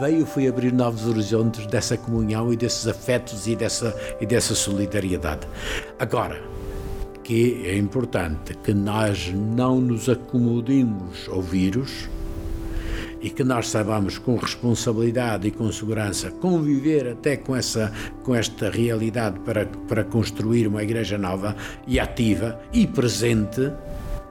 Veio 0.00 0.26
foi 0.26 0.46
abrir 0.46 0.72
novos 0.72 1.06
horizontes 1.06 1.66
dessa 1.66 1.96
comunhão 1.96 2.52
e 2.52 2.56
desses 2.56 2.86
afetos 2.86 3.46
e 3.46 3.56
dessa, 3.56 3.96
e 4.20 4.26
dessa 4.26 4.54
solidariedade. 4.54 5.46
Agora, 5.98 6.40
que 7.22 7.66
é 7.66 7.76
importante 7.76 8.54
que 8.54 8.74
nós 8.74 9.32
não 9.32 9.80
nos 9.80 10.08
acomodemos 10.08 11.28
ao 11.28 11.40
vírus 11.40 12.08
e 13.20 13.30
que 13.30 13.44
nós 13.44 13.68
saibamos 13.68 14.18
com 14.18 14.36
responsabilidade 14.36 15.46
e 15.46 15.50
com 15.52 15.70
segurança 15.70 16.30
conviver 16.30 17.08
até 17.08 17.36
com 17.36 17.54
essa 17.54 17.92
com 18.24 18.34
esta 18.34 18.68
realidade 18.68 19.38
para 19.40 19.64
para 19.64 20.02
construir 20.02 20.66
uma 20.66 20.82
igreja 20.82 21.16
nova 21.16 21.54
e 21.86 22.00
ativa 22.00 22.60
e 22.72 22.86
presente 22.86 23.70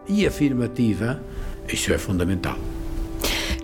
e 0.07 0.27
afirmativa, 0.27 1.21
isso 1.67 1.93
é 1.93 1.97
fundamental. 1.97 2.57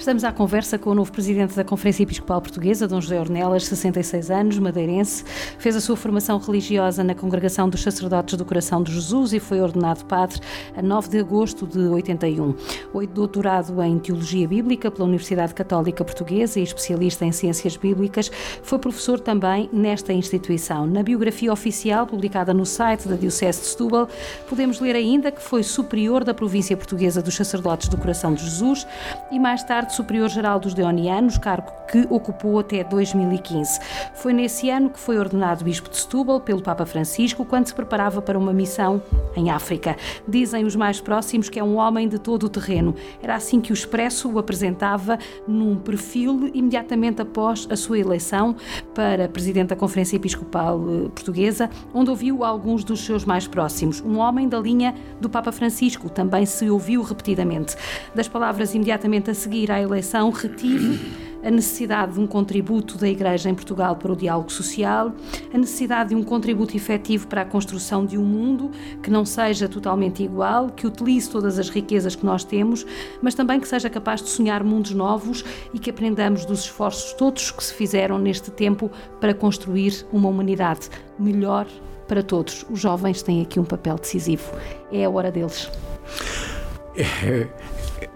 Estamos 0.08 0.24
à 0.24 0.32
conversa 0.32 0.80
com 0.80 0.92
o 0.92 0.96
novo 0.96 1.12
presidente 1.12 1.54
da 1.54 1.66
Conferência 1.66 2.02
Episcopal 2.04 2.40
Portuguesa, 2.40 2.88
Dom 2.88 3.02
José 3.02 3.20
Ornelas, 3.20 3.66
66 3.66 4.32
anos, 4.32 4.58
madeirense. 4.58 5.26
Fez 5.60 5.76
a 5.76 5.82
sua 5.82 5.98
formação 5.98 6.38
religiosa 6.38 7.04
na 7.04 7.14
Congregação 7.14 7.68
dos 7.68 7.84
Sacerdotes 7.84 8.38
do 8.38 8.46
Coração 8.46 8.82
de 8.82 8.94
Jesus 8.94 9.34
e 9.34 9.40
foi 9.42 9.60
ordenado 9.60 10.06
padre 10.06 10.40
a 10.78 10.82
9 10.82 11.10
de 11.10 11.20
agosto 11.20 11.68
de 11.68 11.80
81. 11.80 12.56
Oito 12.94 13.12
doutorado 13.12 13.84
em 13.84 14.00
Teologia 14.00 14.48
Bíblica 14.48 14.90
pela 14.90 15.04
Universidade 15.04 15.54
Católica 15.54 16.06
Portuguesa 16.06 16.58
e 16.58 16.64
especialista 16.64 17.26
em 17.26 17.34
Ciências 17.34 17.76
Bíblicas. 17.76 18.32
Foi 18.64 18.80
professor 18.80 19.20
também 19.20 19.70
nesta 19.74 20.14
instituição. 20.14 20.88
Na 20.88 21.04
biografia 21.04 21.52
oficial, 21.52 22.08
publicada 22.08 22.54
no 22.54 22.66
site 22.66 23.10
da 23.10 23.18
Diocese 23.18 23.60
de 23.60 23.68
Setúbal, 23.68 24.08
podemos 24.48 24.80
ler 24.80 24.96
ainda 24.96 25.34
que 25.34 25.42
foi 25.42 25.64
superior 25.64 26.24
da 26.24 26.34
província 26.34 26.78
portuguesa 26.78 27.22
dos 27.22 27.36
Sacerdotes 27.36 27.90
do 27.90 27.98
Coração 27.98 28.34
de 28.34 28.46
Jesus 28.46 28.88
e 29.30 29.38
mais 29.38 29.62
tarde 29.64 29.97
Superior-Geral 29.98 30.60
dos 30.60 30.76
Deonianos, 30.76 31.40
cargo 31.40 31.72
que 31.90 32.06
ocupou 32.10 32.60
até 32.60 32.84
2015. 32.84 33.80
Foi 34.14 34.32
nesse 34.32 34.70
ano 34.70 34.90
que 34.90 35.00
foi 35.00 35.18
ordenado 35.18 35.64
Bispo 35.64 35.90
de 35.90 35.98
Setúbal 35.98 36.40
pelo 36.40 36.62
Papa 36.62 36.86
Francisco, 36.86 37.44
quando 37.46 37.68
se 37.68 37.74
preparava 37.74 38.22
para 38.22 38.38
uma 38.38 38.54
missão 38.54 39.02
em 39.36 39.50
África. 39.50 39.96
Dizem 40.28 40.66
os 40.66 40.76
mais 40.76 41.02
próximos 41.02 41.50
que 41.50 41.60
é 41.60 41.64
um 41.64 41.78
homem 41.78 42.08
de 42.08 42.20
todo 42.20 42.44
o 42.44 42.50
terreno. 42.50 42.94
Era 43.22 43.36
assim 43.36 43.60
que 43.60 43.72
o 43.72 43.74
Expresso 43.74 44.30
o 44.30 44.38
apresentava 44.38 45.18
num 45.48 45.78
perfil 45.78 46.52
imediatamente 46.54 47.22
após 47.22 47.68
a 47.72 47.76
sua 47.76 47.98
eleição 47.98 48.56
para 48.94 49.28
Presidente 49.28 49.70
da 49.70 49.76
Conferência 49.76 50.16
Episcopal 50.18 50.80
eh, 50.80 51.10
Portuguesa, 51.10 51.70
onde 51.94 52.10
ouviu 52.10 52.44
alguns 52.44 52.84
dos 52.84 53.04
seus 53.04 53.26
mais 53.26 53.48
próximos. 53.48 54.02
Um 54.02 54.18
homem 54.18 54.48
da 54.48 54.60
linha 54.60 54.94
do 55.20 55.30
Papa 55.30 55.52
Francisco, 55.52 56.10
também 56.10 56.46
se 56.46 56.70
ouviu 56.70 57.02
repetidamente. 57.02 57.76
Das 58.14 58.28
palavras 58.28 58.76
imediatamente 58.76 59.32
a 59.32 59.34
seguir 59.34 59.72
à 59.72 59.80
eleição, 59.88 60.30
retive 60.30 61.00
a 61.44 61.52
necessidade 61.52 62.14
de 62.14 62.20
um 62.20 62.28
contributo 62.28 62.98
da 62.98 63.08
Igreja 63.08 63.50
em 63.50 63.56
Portugal 63.56 63.96
para 63.96 64.12
o 64.12 64.16
diálogo 64.16 64.52
social, 64.52 65.14
a 65.54 65.58
necessidade 65.58 66.10
de 66.10 66.16
um 66.16 66.24
contributo 66.24 66.76
efetivo 66.76 67.28
para 67.28 67.42
a 67.42 67.46
construção 67.46 68.06
de 68.06 68.18
um 68.18 68.24
mundo 68.24 68.72
que 69.02 69.10
não 69.10 69.26
seja 69.26 69.68
totalmente 69.70 70.24
igual, 70.24 70.70
que 70.70 70.86
utilize 70.86 71.30
todas 71.30 71.58
as 71.58 71.70
riquezas 71.70 72.16
que 72.16 72.26
nós 72.26 72.44
temos, 72.44 72.86
mas 73.22 73.34
também 73.34 73.60
que 73.60 73.68
seja 73.68 73.90
capaz 73.90 74.22
de 74.22 74.30
sonhar 74.30 74.64
mundos 74.64 74.92
novos 74.92 75.46
e 75.74 75.80
que 75.80 75.90
aprendamos 75.90 76.46
dos 76.46 76.62
esforços 76.62 77.14
todos 77.14 77.52
que 77.52 77.64
se 77.64 77.74
fizeram 77.74 78.18
neste 78.18 78.52
tempo 78.52 78.92
para 79.22 79.34
construir 79.34 80.06
uma 80.12 80.28
humanidade 80.28 80.90
melhor 81.18 81.66
para 82.08 82.24
todos. 82.24 82.66
Os 82.70 82.80
jovens 82.80 83.22
têm 83.22 83.42
aqui 83.42 83.60
um 83.60 83.66
papel 83.66 83.96
decisivo. 83.96 84.52
É 84.92 85.06
a 85.06 85.10
hora 85.10 85.32
deles. 85.32 85.70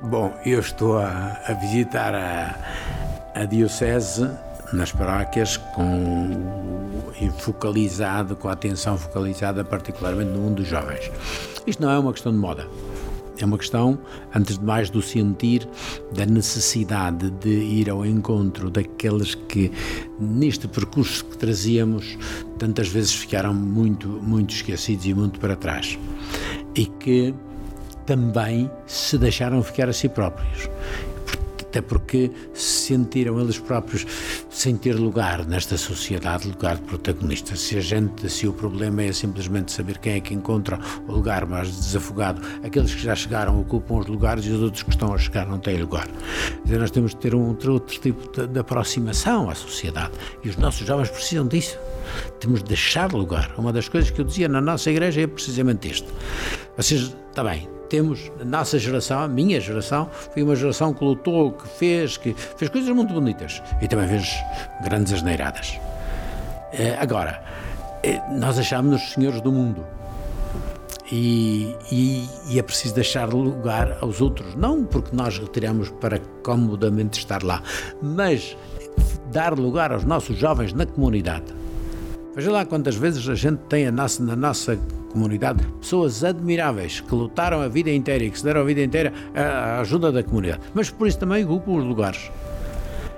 Bom, 0.02 0.34
eu 0.46 0.60
estou 0.60 0.98
a, 0.98 1.40
a 1.48 1.54
visitar 1.54 2.14
a, 2.14 2.56
a 3.34 3.46
Diocese 3.46 4.30
nas 4.74 4.92
paróquias 4.92 5.58
com 5.58 6.52
focalizado, 7.38 8.36
com 8.36 8.48
a 8.48 8.54
atenção 8.54 8.98
focalizada 8.98 9.64
particularmente 9.64 10.32
no 10.32 10.40
mundo 10.40 10.56
dos 10.56 10.68
jovens. 10.68 11.12
Isto 11.66 11.82
não 11.84 11.92
é 11.92 12.00
uma 12.00 12.12
questão 12.12 12.32
de 12.32 12.38
moda. 12.38 12.68
É 13.40 13.46
uma 13.46 13.58
questão, 13.58 13.98
antes 14.36 14.58
de 14.60 14.64
mais, 14.64 14.90
do 14.90 15.02
sentir 15.02 15.68
da 16.14 16.26
necessidade 16.26 17.32
de 17.32 17.50
ir 17.50 17.90
ao 17.90 18.06
encontro 18.06 18.70
daqueles 18.70 19.34
que, 19.34 19.72
neste 20.20 20.68
percurso 20.68 21.26
que 21.26 21.38
trazíamos, 21.38 22.18
tantas 22.60 22.88
vezes 22.88 23.14
ficaram 23.14 23.54
muito, 23.54 24.08
muito 24.08 24.54
esquecidos 24.54 25.06
e 25.08 25.14
muito 25.14 25.40
para 25.40 25.56
trás. 25.56 25.98
E 26.76 26.86
que 26.86 27.34
também 28.12 28.70
se 28.86 29.18
deixaram 29.18 29.64
ficar 29.64 29.88
a 29.88 29.94
si 29.94 30.10
próprios. 30.10 30.70
Até 31.62 31.80
porque 31.80 32.30
se 32.54 32.88
sentiram 32.88 33.40
eles 33.40 33.58
próprios 33.58 34.06
sem 34.50 34.76
ter 34.76 34.96
lugar 34.96 35.46
nesta 35.46 35.78
sociedade, 35.78 36.46
lugar 36.46 36.76
de 36.76 36.82
protagonista. 36.82 37.56
Se 37.56 37.78
a 37.78 37.80
gente, 37.80 38.30
se 38.30 38.46
o 38.50 38.52
problema 38.52 39.04
é 39.04 39.14
simplesmente 39.14 39.72
saber 39.72 39.98
quem 40.00 40.16
é 40.16 40.20
que 40.20 40.34
encontra 40.34 40.78
o 41.08 41.14
lugar 41.14 41.46
mais 41.46 41.74
desafogado, 41.74 42.42
aqueles 42.62 42.94
que 42.94 43.02
já 43.02 43.16
chegaram 43.16 43.58
ocupam 43.62 44.00
os 44.00 44.08
lugares 44.08 44.46
e 44.46 44.50
os 44.50 44.62
outros 44.62 44.84
que 44.84 44.90
estão 44.90 45.14
a 45.14 45.18
chegar 45.18 45.48
não 45.48 45.60
têm 45.60 45.78
lugar. 45.78 46.10
Dizer, 46.66 46.80
nós 46.80 46.92
temos 46.92 47.12
de 47.12 47.18
ter 47.22 47.34
um 47.34 47.48
outro, 47.48 47.72
outro 47.72 47.98
tipo 47.98 48.30
de, 48.30 48.48
de 48.48 48.60
aproximação 48.60 49.50
à 49.50 49.56
sociedade 49.56 50.12
e 50.44 50.50
os 50.50 50.58
nossos 50.58 50.86
jovens 50.86 51.10
precisam 51.10 51.48
disso. 51.48 51.80
Temos 52.42 52.62
de 52.62 52.68
deixar 52.68 53.14
lugar. 53.14 53.54
Uma 53.58 53.72
das 53.72 53.88
coisas 53.88 54.10
que 54.10 54.20
eu 54.20 54.26
dizia 54.26 54.50
na 54.50 54.60
nossa 54.60 54.92
igreja 54.92 55.22
é 55.22 55.28
precisamente 55.28 55.90
isto. 55.90 56.12
Vocês, 56.76 57.16
está 57.30 57.46
bem, 57.46 57.70
temos, 57.92 58.32
a 58.40 58.46
nossa 58.46 58.80
geração, 58.80 59.20
a 59.20 59.28
minha 59.28 59.60
geração, 59.60 60.10
foi 60.34 60.42
uma 60.42 60.56
geração 60.56 60.94
que 60.94 61.04
lutou, 61.04 61.52
que 61.52 61.68
fez, 61.68 62.16
que 62.16 62.34
fez 62.34 62.72
coisas 62.72 62.90
muito 62.96 63.14
bonitas 63.14 63.62
e 63.82 63.88
também 63.88 64.08
fez 64.08 64.34
grandes 64.82 65.12
asneiradas. 65.12 65.78
Eh, 66.72 66.98
agora, 66.98 67.44
eh, 68.02 68.22
nós 68.32 68.58
achámos-nos 68.58 69.12
senhores 69.12 69.42
do 69.42 69.52
mundo. 69.52 69.86
E, 71.12 71.76
e, 71.92 72.26
e, 72.50 72.58
é 72.58 72.64
preciso 72.64 72.96
deixar 72.96 73.28
lugar 73.34 73.98
aos 74.00 74.22
outros, 74.22 74.56
não 74.56 74.86
porque 74.86 75.14
nós 75.14 75.38
retiramos 75.38 75.90
para 75.90 76.20
comodamente 76.42 77.20
estar 77.20 77.44
lá, 77.44 77.62
mas 78.02 78.56
dar 79.34 79.60
lugar 79.60 79.92
aos 79.92 80.06
nossos 80.06 80.38
jovens 80.38 80.72
na 80.72 80.86
comunidade. 80.86 81.54
Veja 82.34 82.50
lá 82.50 82.66
quantas 82.66 82.96
vezes 82.96 83.28
a 83.28 83.36
gente 83.36 83.60
tem 83.68 83.88
a 83.88 83.92
nossa, 83.92 84.24
na 84.24 84.38
nossa 84.38 84.80
comunidade 85.12 85.64
pessoas 85.80 86.24
admiráveis 86.24 87.00
que 87.00 87.14
lutaram 87.14 87.62
a 87.62 87.68
vida 87.68 87.92
inteira 87.92 88.24
e 88.24 88.32
que 88.32 88.38
se 88.38 88.44
deram 88.44 88.62
a 88.62 88.64
vida 88.64 88.82
inteira 88.82 89.14
à 89.36 89.80
ajuda 89.82 90.12
da 90.12 90.24
comunidade, 90.24 90.62
mas 90.74 90.90
por 90.90 91.08
isso 91.08 91.20
também 91.20 91.44
ocupam 91.44 91.74
os 91.74 91.86
lugares. 91.86 92.32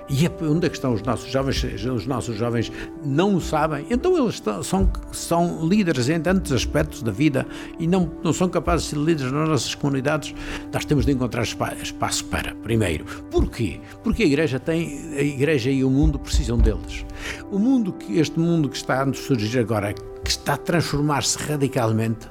E 0.08 0.26
é 0.26 0.30
onde 0.42 0.66
é 0.66 0.68
que 0.68 0.76
estão 0.76 0.92
os 0.92 1.02
nossos 1.02 1.30
jovens? 1.30 1.64
Os 1.64 2.06
nossos 2.06 2.36
jovens 2.36 2.70
não 3.04 3.36
o 3.36 3.40
sabem. 3.40 3.86
Então 3.90 4.16
eles 4.18 4.42
são, 4.62 4.90
são 5.12 5.66
líderes 5.66 6.08
em 6.10 6.20
tantos 6.20 6.52
aspectos 6.52 7.02
da 7.02 7.10
vida 7.10 7.46
e 7.78 7.86
não, 7.86 8.10
não 8.22 8.32
são 8.32 8.48
capazes 8.48 8.84
de 8.84 8.90
ser 8.90 8.98
líderes 8.98 9.32
nas 9.32 9.48
nossas 9.48 9.74
comunidades. 9.74 10.34
Nós 10.72 10.84
temos 10.84 11.06
de 11.06 11.12
encontrar 11.12 11.42
espaço 11.42 12.24
para, 12.26 12.54
primeiro. 12.56 13.04
Porquê? 13.30 13.80
Porque 14.02 14.22
a 14.22 14.26
igreja 14.26 14.60
tem, 14.60 15.14
a 15.16 15.22
igreja 15.22 15.70
e 15.70 15.82
o 15.82 15.90
mundo 15.90 16.18
precisam 16.18 16.58
deles. 16.58 17.04
O 17.50 17.58
mundo 17.58 17.92
que, 17.92 18.18
este 18.18 18.38
mundo 18.38 18.68
que 18.68 18.76
está 18.76 19.02
a 19.02 19.12
surgir 19.14 19.58
agora, 19.58 19.94
que 19.94 20.30
está 20.30 20.54
a 20.54 20.58
transformar-se 20.58 21.38
radicalmente, 21.38 22.28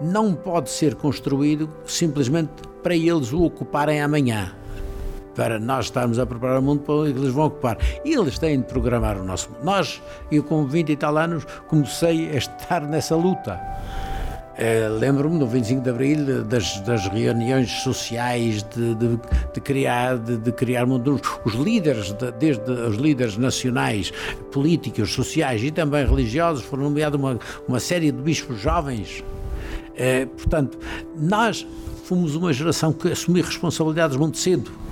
não 0.00 0.34
pode 0.34 0.68
ser 0.68 0.94
construído 0.94 1.68
simplesmente 1.86 2.52
para 2.82 2.94
eles 2.94 3.32
o 3.32 3.42
ocuparem 3.42 4.02
amanhã 4.02 4.54
para 5.36 5.60
nós 5.60 5.84
estarmos 5.84 6.18
a 6.18 6.26
preparar 6.26 6.58
o 6.58 6.62
mundo 6.62 6.80
para 6.80 6.94
o 6.94 7.04
que 7.04 7.10
eles 7.10 7.32
vão 7.32 7.46
ocupar. 7.46 7.76
E 8.04 8.14
eles 8.14 8.38
têm 8.38 8.60
de 8.60 8.66
programar 8.66 9.20
o 9.20 9.24
nosso 9.24 9.50
mundo. 9.50 9.64
Nós, 9.64 10.02
eu 10.32 10.42
com 10.42 10.66
20 10.66 10.90
e 10.90 10.96
tal 10.96 11.16
anos, 11.18 11.46
comecei 11.68 12.30
a 12.30 12.36
estar 12.36 12.80
nessa 12.80 13.14
luta. 13.14 13.60
É, 14.58 14.88
Lembro-me 14.88 15.38
no 15.38 15.46
25 15.46 15.82
de 15.82 15.90
Abril 15.90 16.44
das, 16.44 16.80
das 16.80 17.06
reuniões 17.08 17.70
sociais 17.82 18.62
de, 18.62 18.94
de, 18.94 19.20
de 19.52 19.60
criar 19.60 20.16
de, 20.16 20.38
de, 20.38 20.50
criar 20.50 20.86
mundo. 20.86 21.20
Os 21.44 21.52
líderes, 21.52 22.14
desde 22.38 22.70
os 22.70 22.96
líderes 22.96 23.36
nacionais, 23.36 24.10
políticos, 24.50 25.12
sociais 25.12 25.62
e 25.62 25.70
também 25.70 26.06
religiosos, 26.06 26.64
foram 26.64 26.84
nomeados 26.84 27.20
uma, 27.20 27.38
uma 27.68 27.78
série 27.78 28.10
de 28.10 28.22
bispos 28.22 28.58
jovens. 28.58 29.22
É, 29.94 30.24
portanto, 30.24 30.78
nós 31.14 31.66
fomos 32.04 32.34
uma 32.34 32.50
geração 32.50 32.94
que 32.94 33.12
assumiu 33.12 33.44
responsabilidades 33.44 34.16
muito 34.16 34.38
cedo 34.38 34.85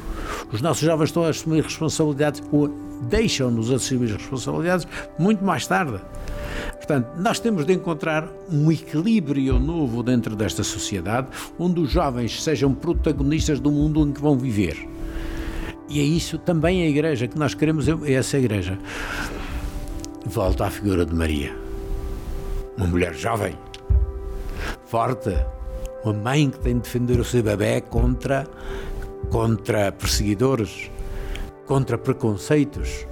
os 0.53 0.61
nossos 0.61 0.83
jovens 0.83 1.07
estão 1.07 1.25
a 1.25 1.29
assumir 1.29 1.63
responsabilidades 1.63 2.43
ou 2.53 2.69
deixam-nos 3.09 3.71
assumir 3.71 4.13
responsabilidades 4.13 4.87
muito 5.19 5.45
mais 5.45 5.67
tarde. 5.67 6.01
Portanto, 6.77 7.09
nós 7.17 7.41
temos 7.41 7.65
de 7.65 7.73
encontrar 7.73 8.29
um 8.51 8.71
equilíbrio 8.71 9.59
novo 9.59 10.03
dentro 10.03 10.37
desta 10.37 10.63
sociedade, 10.63 11.29
onde 11.59 11.81
os 11.81 11.91
jovens 11.91 12.43
sejam 12.43 12.75
protagonistas 12.75 13.59
do 13.59 13.71
mundo 13.71 14.07
em 14.07 14.13
que 14.13 14.21
vão 14.21 14.37
viver. 14.37 14.89
E 15.89 16.01
é 16.01 16.03
isso 16.03 16.39
também 16.39 16.83
a 16.83 16.87
igreja 16.87 17.27
que 17.27 17.39
nós 17.39 17.55
queremos, 17.55 17.89
é 17.89 18.13
essa 18.13 18.39
igreja. 18.39 18.79
Volta 20.27 20.67
à 20.67 20.71
figura 20.71 21.05
de 21.05 21.15
Maria. 21.15 21.57
Uma 22.77 22.87
mulher 22.87 23.15
jovem, 23.15 23.57
forte, 24.87 25.31
uma 26.05 26.13
mãe 26.13 26.51
que 26.51 26.59
tem 26.59 26.75
de 26.75 26.81
defender 26.81 27.19
o 27.19 27.25
seu 27.25 27.43
bebê 27.43 27.81
contra 27.81 28.47
contra 29.31 29.93
perseguidores, 29.93 30.91
contra 31.67 31.99
preconceitos. 31.99 33.07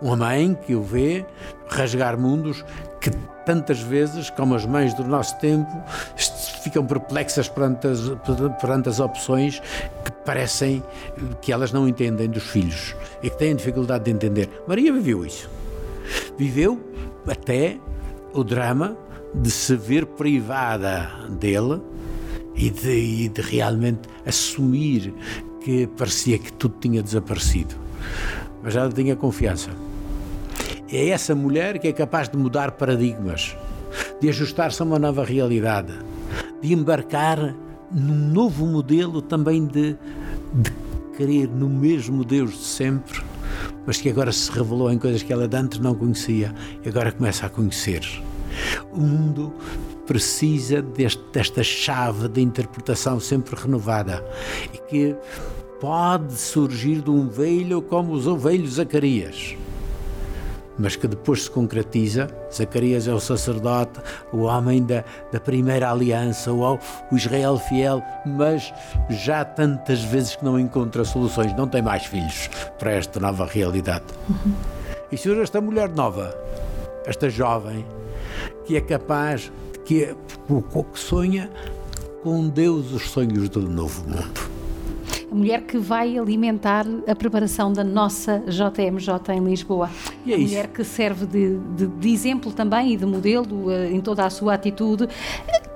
Uma 0.00 0.16
mãe 0.16 0.54
que 0.66 0.74
o 0.74 0.82
vê 0.82 1.24
rasgar 1.68 2.18
mundos 2.18 2.64
que 3.00 3.10
tantas 3.44 3.80
vezes, 3.80 4.28
como 4.30 4.54
as 4.54 4.66
mães 4.66 4.92
do 4.94 5.04
nosso 5.04 5.38
tempo, 5.38 5.70
ficam 6.62 6.84
perplexas 6.84 7.48
perante 7.48 7.86
as, 7.86 8.00
perante 8.60 8.88
as 8.88 8.98
opções 8.98 9.60
que 10.04 10.12
parecem 10.24 10.82
que 11.40 11.52
elas 11.52 11.72
não 11.72 11.88
entendem 11.88 12.28
dos 12.28 12.42
filhos 12.42 12.94
e 13.22 13.30
que 13.30 13.38
têm 13.38 13.54
dificuldade 13.54 14.04
de 14.04 14.10
entender. 14.10 14.50
Maria 14.66 14.92
viveu 14.92 15.24
isso. 15.24 15.48
Viveu 16.36 16.80
até 17.26 17.78
o 18.32 18.42
drama 18.42 18.96
de 19.32 19.50
se 19.50 19.76
ver 19.76 20.06
privada 20.06 21.08
dele 21.30 21.80
e 22.56 22.70
de, 22.70 23.24
e 23.24 23.28
de 23.28 23.40
realmente 23.40 24.08
assumir 24.24 25.12
que 25.60 25.86
parecia 25.86 26.38
que 26.38 26.52
tudo 26.52 26.76
tinha 26.80 27.02
desaparecido. 27.02 27.74
Mas 28.62 28.76
ela 28.76 28.90
tinha 28.90 29.14
confiança. 29.16 29.70
É 30.90 31.08
essa 31.08 31.34
mulher 31.34 31.78
que 31.78 31.88
é 31.88 31.92
capaz 31.92 32.28
de 32.28 32.36
mudar 32.36 32.72
paradigmas, 32.72 33.56
de 34.20 34.28
ajustar-se 34.28 34.80
a 34.80 34.84
uma 34.84 34.98
nova 34.98 35.24
realidade, 35.24 35.92
de 36.62 36.72
embarcar 36.72 37.54
num 37.90 38.32
novo 38.32 38.66
modelo 38.66 39.20
também 39.20 39.66
de, 39.66 39.96
de 40.54 40.70
crer 41.16 41.48
no 41.48 41.68
mesmo 41.68 42.24
Deus 42.24 42.52
de 42.52 42.64
sempre, 42.64 43.20
mas 43.86 44.00
que 44.00 44.08
agora 44.08 44.32
se 44.32 44.50
revelou 44.50 44.92
em 44.92 44.98
coisas 44.98 45.22
que 45.22 45.32
ela 45.32 45.48
antes 45.52 45.78
não 45.78 45.94
conhecia 45.94 46.54
e 46.84 46.88
agora 46.88 47.10
começa 47.12 47.46
a 47.46 47.48
conhecer. 47.48 48.02
O 48.92 49.00
mundo 49.00 49.52
precisa 50.06 50.80
deste, 50.80 51.22
desta 51.32 51.62
chave 51.62 52.28
de 52.28 52.40
interpretação 52.40 53.18
sempre 53.20 53.60
renovada 53.60 54.24
e 54.72 54.78
que 54.78 55.16
pode 55.80 56.34
surgir 56.34 57.02
de 57.02 57.10
um 57.10 57.28
velho 57.28 57.82
como 57.82 58.12
os 58.12 58.24
velhos 58.42 58.74
Zacarias, 58.74 59.56
mas 60.78 60.96
que 60.96 61.06
depois 61.06 61.44
se 61.44 61.50
concretiza. 61.50 62.28
Zacarias 62.52 63.06
é 63.08 63.12
o 63.12 63.20
sacerdote, 63.20 64.00
o 64.32 64.42
homem 64.42 64.82
da, 64.82 65.04
da 65.32 65.40
primeira 65.40 65.90
aliança, 65.90 66.52
o, 66.52 66.78
o 67.10 67.16
Israel 67.16 67.58
fiel, 67.58 68.02
mas 68.24 68.72
já 69.10 69.44
tantas 69.44 70.02
vezes 70.02 70.36
que 70.36 70.44
não 70.44 70.58
encontra 70.58 71.04
soluções, 71.04 71.54
não 71.54 71.68
tem 71.68 71.82
mais 71.82 72.06
filhos 72.06 72.48
para 72.78 72.92
esta 72.92 73.20
nova 73.20 73.44
realidade. 73.44 74.04
Uhum. 74.28 74.54
E 75.10 75.16
surge 75.16 75.42
esta 75.42 75.60
mulher 75.60 75.88
nova, 75.90 76.34
esta 77.04 77.30
jovem, 77.30 77.86
que 78.64 78.76
é 78.76 78.80
capaz 78.80 79.52
que, 79.86 80.14
que 80.92 80.98
sonha 80.98 81.48
com 82.22 82.48
Deus 82.48 82.92
os 82.92 83.08
sonhos 83.10 83.48
do 83.48 83.62
novo 83.62 84.02
mundo. 84.08 84.56
A 85.30 85.34
mulher 85.34 85.62
que 85.62 85.78
vai 85.78 86.18
alimentar 86.18 86.84
a 87.06 87.14
preparação 87.14 87.72
da 87.72 87.84
nossa 87.84 88.42
JMJ 88.48 89.34
em 89.34 89.44
Lisboa. 89.44 89.88
E 90.24 90.32
é 90.32 90.34
a 90.34 90.38
mulher 90.38 90.68
que 90.68 90.82
serve 90.82 91.26
de, 91.26 91.58
de, 91.76 91.86
de 91.86 92.08
exemplo 92.08 92.52
também 92.52 92.94
e 92.94 92.96
de 92.96 93.06
modelo 93.06 93.66
uh, 93.66 93.84
em 93.92 94.00
toda 94.00 94.24
a 94.24 94.30
sua 94.30 94.54
atitude. 94.54 95.08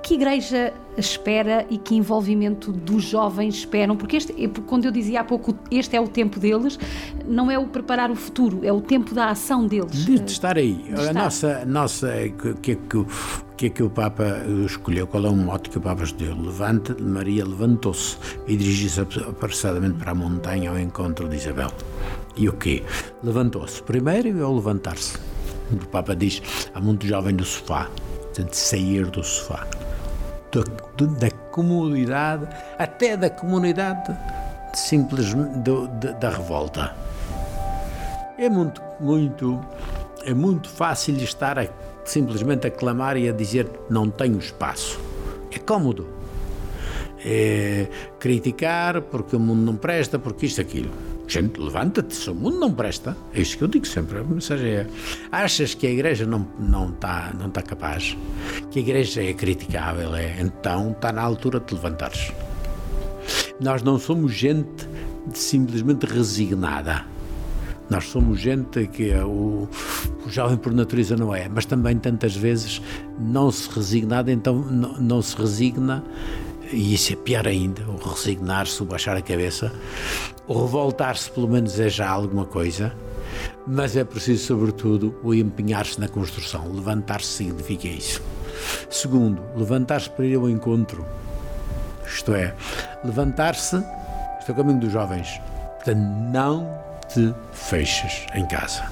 Que 0.03 0.15
igreja 0.15 0.73
espera 0.97 1.65
e 1.69 1.77
que 1.77 1.95
envolvimento 1.95 2.71
dos 2.71 3.03
jovens 3.03 3.55
esperam? 3.55 3.95
Porque 3.95 4.17
este, 4.17 4.33
quando 4.67 4.85
eu 4.85 4.91
dizia 4.91 5.21
há 5.21 5.23
pouco, 5.23 5.55
este 5.69 5.95
é 5.95 6.01
o 6.01 6.07
tempo 6.07 6.39
deles, 6.39 6.77
não 7.25 7.51
é 7.51 7.57
o 7.57 7.65
preparar 7.65 8.09
o 8.09 8.15
futuro, 8.15 8.59
é 8.63 8.73
o 8.73 8.81
tempo 8.81 9.13
da 9.13 9.29
ação 9.29 9.67
deles. 9.67 10.05
De, 10.05 10.15
estar 10.25 10.57
aí. 10.57 10.73
De 10.73 11.09
a 11.09 11.13
nossa, 11.13 11.65
nossa 11.65 12.11
que, 12.29 12.53
que, 12.55 12.75
que 12.75 13.05
é 13.67 13.69
que 13.69 13.83
o 13.83 13.89
Papa 13.89 14.23
escolheu? 14.65 15.07
Qual 15.07 15.25
é 15.25 15.29
o 15.29 15.35
mote 15.35 15.69
que 15.69 15.77
o 15.77 15.81
Papa 15.81 16.03
escolheu? 16.03 16.35
Levante, 16.35 16.93
Maria 17.01 17.45
levantou-se 17.45 18.17
e 18.47 18.55
dirigiu-se 18.55 19.01
apressadamente 19.01 19.97
para 19.97 20.11
a 20.11 20.15
montanha 20.15 20.69
ao 20.69 20.79
encontro 20.79 21.27
de 21.27 21.35
Isabel. 21.35 21.71
E 22.35 22.47
o 22.49 22.53
quê? 22.53 22.83
Levantou-se. 23.23 23.83
Primeiro 23.83 24.39
é 24.39 24.45
o 24.45 24.55
levantar-se. 24.55 25.17
O 25.71 25.87
Papa 25.87 26.15
diz: 26.15 26.41
há 26.73 26.79
muito 26.79 27.05
jovem 27.05 27.33
no 27.33 27.43
sofá, 27.43 27.89
de 28.33 28.55
sair 28.55 29.05
do 29.05 29.23
sofá 29.23 29.67
da, 30.51 31.05
da 31.05 31.31
comunidade, 31.51 32.47
até 32.77 33.15
da 33.15 33.29
comunidade 33.29 34.15
simples 34.73 35.33
do, 35.33 35.87
de, 35.87 36.13
da 36.13 36.29
revolta. 36.29 36.93
É 38.37 38.49
muito, 38.49 38.81
muito, 38.99 39.59
é 40.25 40.33
muito 40.33 40.69
fácil 40.69 41.15
estar 41.17 41.59
a, 41.59 41.67
simplesmente 42.11 42.67
a 42.67 42.71
clamar 42.71 43.15
e 43.15 43.29
a 43.29 43.31
dizer 43.31 43.69
não 43.89 44.09
tenho 44.09 44.37
espaço. 44.37 44.99
É 45.51 45.59
cômodo. 45.59 46.05
É 47.23 47.87
criticar 48.19 49.01
porque 49.01 49.35
o 49.35 49.39
mundo 49.39 49.61
não 49.61 49.75
presta, 49.75 50.19
porque 50.19 50.45
isto, 50.45 50.59
aquilo. 50.59 50.91
Gente, 51.27 51.61
levanta-te, 51.61 52.13
se 52.13 52.29
o 52.29 52.35
mundo 52.35 52.59
não 52.59 52.73
presta, 52.73 53.15
é 53.33 53.39
isso 53.39 53.57
que 53.57 53.63
eu 53.63 53.67
digo 53.67 53.87
sempre. 53.87 54.19
A 54.19 54.23
mensagem 54.23 54.71
é: 54.71 54.87
achas 55.31 55.73
que 55.73 55.87
a 55.87 55.89
igreja 55.89 56.25
não 56.25 56.41
está 56.41 56.59
não 56.59 56.91
tá, 56.91 57.33
não 57.39 57.49
tá 57.49 57.61
capaz? 57.61 58.17
Que 58.69 58.79
a 58.79 58.81
igreja 58.81 59.23
é 59.23 59.33
criticável? 59.33 60.13
É, 60.15 60.41
então 60.41 60.91
está 60.91 61.13
na 61.13 61.21
altura 61.21 61.59
de 61.59 61.67
te 61.67 61.75
levantares. 61.75 62.33
Nós 63.59 63.83
não 63.83 63.97
somos 63.97 64.33
gente 64.33 64.89
simplesmente 65.33 66.05
resignada. 66.05 67.05
Nós 67.91 68.05
somos 68.07 68.39
gente 68.39 68.87
que 68.87 69.11
é 69.11 69.21
o, 69.21 69.67
o, 70.25 70.29
jovem 70.29 70.55
por 70.55 70.71
natureza 70.71 71.17
não 71.17 71.35
é, 71.35 71.49
mas 71.49 71.65
também 71.65 71.97
tantas 71.97 72.33
vezes 72.33 72.81
não 73.19 73.51
se 73.51 73.69
resignada, 73.69 74.31
então 74.31 74.59
não, 74.59 74.93
não 74.93 75.21
se 75.21 75.35
resigna, 75.35 76.01
e 76.71 76.93
isso 76.93 77.11
é 77.11 77.17
pior 77.17 77.45
ainda, 77.45 77.83
o 77.83 77.97
resignar-se, 77.97 78.81
o 78.81 78.85
baixar 78.85 79.17
a 79.17 79.21
cabeça, 79.21 79.73
o 80.47 80.53
revoltar-se 80.61 81.29
pelo 81.31 81.49
menos 81.49 81.77
é 81.81 81.89
já 81.89 82.09
alguma 82.09 82.45
coisa, 82.45 82.95
mas 83.67 83.97
é 83.97 84.05
preciso, 84.05 84.45
sobretudo, 84.45 85.13
o 85.21 85.33
empenhar-se 85.33 85.99
na 85.99 86.07
construção. 86.07 86.71
Levantar-se 86.71 87.27
significa 87.27 87.89
isso. 87.89 88.21
Segundo, 88.89 89.41
levantar-se 89.53 90.09
para 90.09 90.25
ir 90.25 90.35
ao 90.35 90.49
encontro. 90.49 91.05
Isto 92.07 92.33
é, 92.35 92.55
levantar-se, 93.03 93.83
este 94.39 94.49
é 94.49 94.53
o 94.53 94.55
caminho 94.55 94.79
dos 94.79 94.93
jovens. 94.93 95.41
Portanto, 95.75 95.99
não 96.31 96.90
te 97.13 97.33
feches 97.51 98.25
em 98.33 98.45
casa. 98.47 98.83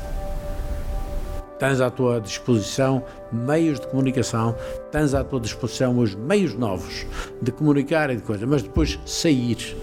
Tens 1.57 1.81
à 1.81 1.89
tua 1.89 2.21
disposição 2.21 3.03
meios 3.31 3.79
de 3.79 3.87
comunicação, 3.87 4.55
tens 4.91 5.13
à 5.13 5.23
tua 5.23 5.39
disposição 5.39 5.97
os 5.99 6.15
meios 6.15 6.53
novos 6.53 7.05
de 7.41 7.51
comunicar 7.51 8.09
e 8.09 8.15
de 8.15 8.21
coisa, 8.21 8.47
mas 8.47 8.63
depois 8.63 8.99
sair. 9.05 9.75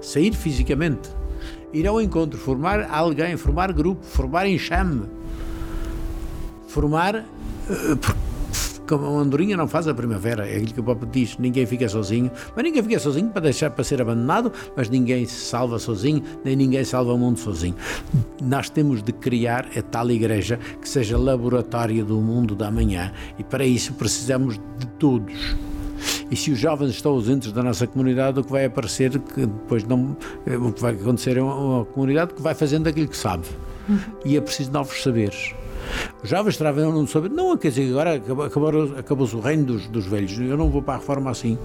Sair 0.00 0.32
fisicamente. 0.32 1.10
Ir 1.72 1.86
ao 1.86 2.00
encontro, 2.00 2.38
formar 2.38 2.88
alguém, 2.90 3.36
formar 3.36 3.72
grupo, 3.72 4.04
formar 4.04 4.46
enxame. 4.46 5.06
Formar. 6.66 7.16
Uh, 7.68 8.29
como 8.90 9.18
a 9.18 9.22
andorinha 9.22 9.56
não 9.56 9.68
faz 9.68 9.86
a 9.86 9.94
primavera, 9.94 10.48
é 10.48 10.56
aquilo 10.56 10.74
que 10.74 10.80
o 10.80 10.82
Papa 10.82 11.06
diz, 11.06 11.38
ninguém 11.38 11.64
fica 11.64 11.88
sozinho, 11.88 12.28
mas 12.56 12.64
ninguém 12.64 12.82
fica 12.82 12.98
sozinho 12.98 13.28
para 13.28 13.42
deixar 13.42 13.70
para 13.70 13.84
ser 13.84 14.02
abandonado, 14.02 14.52
mas 14.76 14.90
ninguém 14.90 15.24
se 15.26 15.44
salva 15.46 15.78
sozinho, 15.78 16.20
nem 16.44 16.56
ninguém 16.56 16.82
salva 16.82 17.12
o 17.12 17.18
mundo 17.18 17.38
sozinho. 17.38 17.76
Nós 18.42 18.68
temos 18.68 19.00
de 19.00 19.12
criar 19.12 19.68
a 19.76 19.82
tal 19.82 20.10
igreja 20.10 20.58
que 20.80 20.88
seja 20.88 21.16
laboratório 21.16 22.04
do 22.04 22.16
mundo 22.16 22.56
da 22.56 22.68
manhã 22.68 23.12
e 23.38 23.44
para 23.44 23.64
isso 23.64 23.94
precisamos 23.94 24.58
de 24.76 24.86
todos. 24.98 25.54
E 26.28 26.34
se 26.34 26.50
os 26.50 26.58
jovens 26.58 26.90
estão 26.90 27.12
ausentes 27.12 27.52
da 27.52 27.62
nossa 27.62 27.86
comunidade, 27.86 28.40
o 28.40 28.44
que 28.44 28.50
vai 28.50 28.64
aparecer, 28.64 29.16
que 29.20 29.46
depois 29.46 29.84
não, 29.84 30.16
o 30.46 30.72
que 30.72 30.80
vai 30.80 30.94
acontecer 30.94 31.36
é 31.36 31.42
uma 31.42 31.84
comunidade 31.84 32.34
que 32.34 32.42
vai 32.42 32.54
fazendo 32.54 32.88
aquilo 32.88 33.06
que 33.06 33.16
sabe. 33.16 33.46
Uhum. 33.88 33.98
E 34.24 34.36
é 34.36 34.40
preciso 34.40 34.72
novos 34.72 35.00
saberes. 35.00 35.54
Os 36.22 36.28
jovens 36.28 36.58
no 36.58 37.06
saber. 37.06 37.30
Não, 37.30 37.56
quer 37.56 37.68
dizer, 37.68 37.90
agora 37.90 38.14
acabou-se 38.46 38.94
acabou 38.98 39.26
o 39.26 39.40
reino 39.40 39.64
dos, 39.64 39.86
dos 39.88 40.06
velhos. 40.06 40.38
Eu 40.38 40.56
não 40.56 40.70
vou 40.70 40.82
para 40.82 40.94
a 40.94 40.96
reforma 40.98 41.30
assim. 41.30 41.58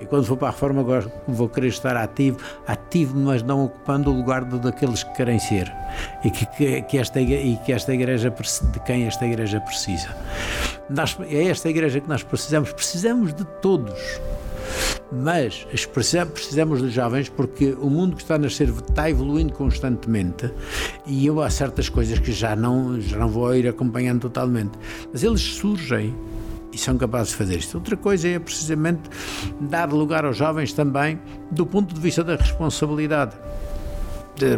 E 0.00 0.04
quando 0.04 0.26
for 0.26 0.36
para 0.36 0.48
a 0.48 0.50
reforma, 0.50 0.80
agora 0.80 1.10
vou 1.26 1.48
querer 1.48 1.68
estar 1.68 1.96
ativo, 1.96 2.38
ativo, 2.66 3.16
mas 3.16 3.42
não 3.42 3.64
ocupando 3.64 4.10
o 4.10 4.16
lugar 4.16 4.44
de, 4.44 4.58
daqueles 4.58 5.02
que 5.02 5.14
querem 5.14 5.38
ser. 5.38 5.72
E 6.24 6.30
que, 6.30 6.46
que, 6.46 6.82
que, 6.82 6.98
esta, 6.98 7.20
e 7.20 7.56
que 7.64 7.72
esta 7.72 7.94
igreja, 7.94 8.30
de 8.30 8.80
quem 8.80 9.06
esta 9.06 9.24
igreja 9.24 9.60
precisa. 9.60 10.08
Nós, 10.90 11.16
é 11.28 11.44
esta 11.44 11.68
igreja 11.68 12.00
que 12.00 12.08
nós 12.08 12.22
precisamos. 12.22 12.72
Precisamos 12.72 13.32
de 13.32 13.44
todos. 13.62 14.20
Mas 15.12 15.64
precisamos 15.92 16.82
de 16.82 16.90
jovens 16.90 17.28
porque 17.28 17.76
o 17.80 17.88
mundo 17.88 18.16
que 18.16 18.22
está 18.22 18.34
a 18.34 18.38
nascer 18.38 18.68
está 18.68 19.08
evoluindo 19.08 19.52
constantemente 19.52 20.50
e 21.06 21.26
eu 21.26 21.40
há 21.40 21.48
certas 21.48 21.88
coisas 21.88 22.18
que 22.18 22.32
já 22.32 22.56
não, 22.56 23.00
já 23.00 23.16
não 23.16 23.28
vou 23.28 23.54
ir 23.54 23.68
acompanhando 23.68 24.22
totalmente. 24.22 24.72
Mas 25.12 25.22
eles 25.22 25.40
surgem 25.40 26.14
e 26.72 26.78
são 26.78 26.98
capazes 26.98 27.30
de 27.30 27.36
fazer 27.36 27.56
isto. 27.58 27.76
Outra 27.76 27.96
coisa 27.96 28.28
é 28.28 28.38
precisamente 28.38 29.08
dar 29.60 29.92
lugar 29.92 30.24
aos 30.24 30.36
jovens 30.36 30.72
também 30.72 31.20
do 31.50 31.64
ponto 31.64 31.94
de 31.94 32.00
vista 32.00 32.24
da 32.24 32.36
responsabilidade. 32.36 33.36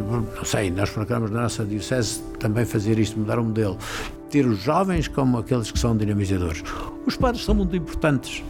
Não 0.01 0.45
sei, 0.45 0.71
nós 0.71 0.91
procuramos 0.91 1.31
na 1.31 1.43
nossa 1.43 1.65
Diocese 1.65 2.21
também 2.41 2.65
fazer 2.65 2.99
isto, 2.99 3.19
mudar 3.19 3.39
o 3.39 3.45
modelo. 3.45 3.79
Ter 4.31 4.45
os 4.47 4.59
jovens 4.59 5.09
como 5.09 5.39
aqueles 5.39 5.71
que 5.71 5.79
são 5.79 5.97
dinamizadores. 5.97 6.65
Os 7.07 7.17
padres 7.17 7.45
são 7.45 7.55
muito 7.55 7.77
importantes 7.77 8.43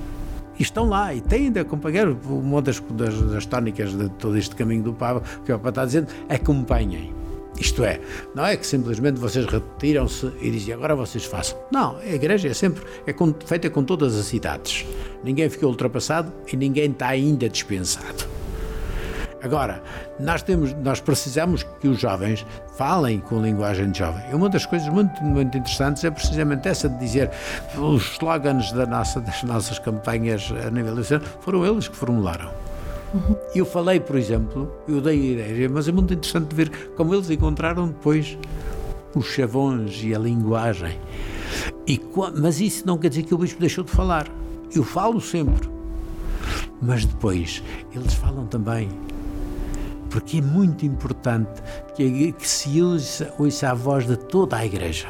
e 0.58 0.62
estão 0.62 0.88
lá 0.88 1.14
e 1.14 1.20
têm 1.20 1.50
de 1.50 1.60
acompanhar. 1.60 2.08
Uma 2.08 2.60
das, 2.60 2.80
das, 2.90 3.20
das 3.20 3.46
tónicas 3.46 3.92
de 3.92 4.08
todo 4.10 4.36
este 4.36 4.54
caminho 4.54 4.82
do 4.82 4.92
Papa, 4.92 5.22
que 5.44 5.52
o 5.52 5.56
Papa 5.56 5.68
está 5.70 5.84
dizendo, 5.84 6.08
acompanhem. 6.28 7.14
Isto 7.60 7.84
é, 7.84 8.00
não 8.36 8.46
é 8.46 8.56
que 8.56 8.64
simplesmente 8.64 9.18
vocês 9.18 9.44
retiram-se 9.46 10.30
e 10.40 10.50
dizem 10.50 10.74
agora 10.74 10.94
vocês 10.94 11.24
façam. 11.24 11.58
Não, 11.72 11.96
a 11.96 12.06
igreja 12.06 12.48
é 12.48 12.54
sempre 12.54 12.84
é 13.04 13.12
com, 13.12 13.34
feita 13.44 13.68
com 13.68 13.82
todas 13.82 14.16
as 14.16 14.32
idades. 14.32 14.86
Ninguém 15.24 15.50
fica 15.50 15.66
ultrapassado 15.66 16.32
e 16.52 16.56
ninguém 16.56 16.90
está 16.90 17.08
ainda 17.08 17.48
dispensado. 17.48 18.37
Agora, 19.42 19.82
nós, 20.18 20.42
temos, 20.42 20.72
nós 20.74 21.00
precisamos 21.00 21.62
que 21.80 21.86
os 21.86 22.00
jovens 22.00 22.44
falem 22.76 23.20
com 23.20 23.40
linguagem 23.40 23.90
de 23.90 24.00
jovem. 24.00 24.22
E 24.30 24.34
uma 24.34 24.48
das 24.48 24.66
coisas 24.66 24.88
muito, 24.88 25.22
muito 25.22 25.56
interessantes 25.56 26.02
é 26.04 26.10
precisamente 26.10 26.68
essa 26.68 26.88
de 26.88 26.98
dizer 26.98 27.30
os 27.76 28.12
slogans 28.12 28.72
da 28.72 28.84
nossa, 28.86 29.20
das 29.20 29.42
nossas 29.44 29.78
campanhas 29.78 30.52
a 30.66 30.70
nível 30.70 30.94
nacional 30.94 31.26
foram 31.40 31.64
eles 31.64 31.86
que 31.86 31.96
formularam. 31.96 32.50
Uhum. 33.14 33.36
Eu 33.54 33.64
falei, 33.64 34.00
por 34.00 34.16
exemplo, 34.16 34.70
eu 34.86 35.00
dei 35.00 35.18
a 35.18 35.32
ideia, 35.32 35.68
mas 35.68 35.88
é 35.88 35.92
muito 35.92 36.12
interessante 36.12 36.54
ver 36.54 36.70
como 36.96 37.14
eles 37.14 37.30
encontraram 37.30 37.88
depois 37.88 38.36
os 39.14 39.26
chavões 39.26 40.02
e 40.02 40.14
a 40.14 40.18
linguagem. 40.18 40.98
E, 41.86 42.00
mas 42.36 42.60
isso 42.60 42.86
não 42.86 42.98
quer 42.98 43.08
dizer 43.08 43.22
que 43.22 43.34
o 43.34 43.38
bispo 43.38 43.60
deixou 43.60 43.84
de 43.84 43.90
falar. 43.90 44.28
Eu 44.74 44.84
falo 44.84 45.20
sempre. 45.20 45.68
Mas 46.80 47.04
depois 47.04 47.62
eles 47.94 48.14
falam 48.14 48.46
também 48.46 48.88
porque 50.10 50.38
é 50.38 50.42
muito 50.42 50.84
importante 50.86 51.62
que, 51.94 52.32
que 52.32 52.48
se 52.48 52.80
ouça, 52.82 53.32
ouça 53.38 53.70
a 53.70 53.74
voz 53.74 54.06
de 54.06 54.16
toda 54.16 54.56
a 54.56 54.64
Igreja 54.64 55.08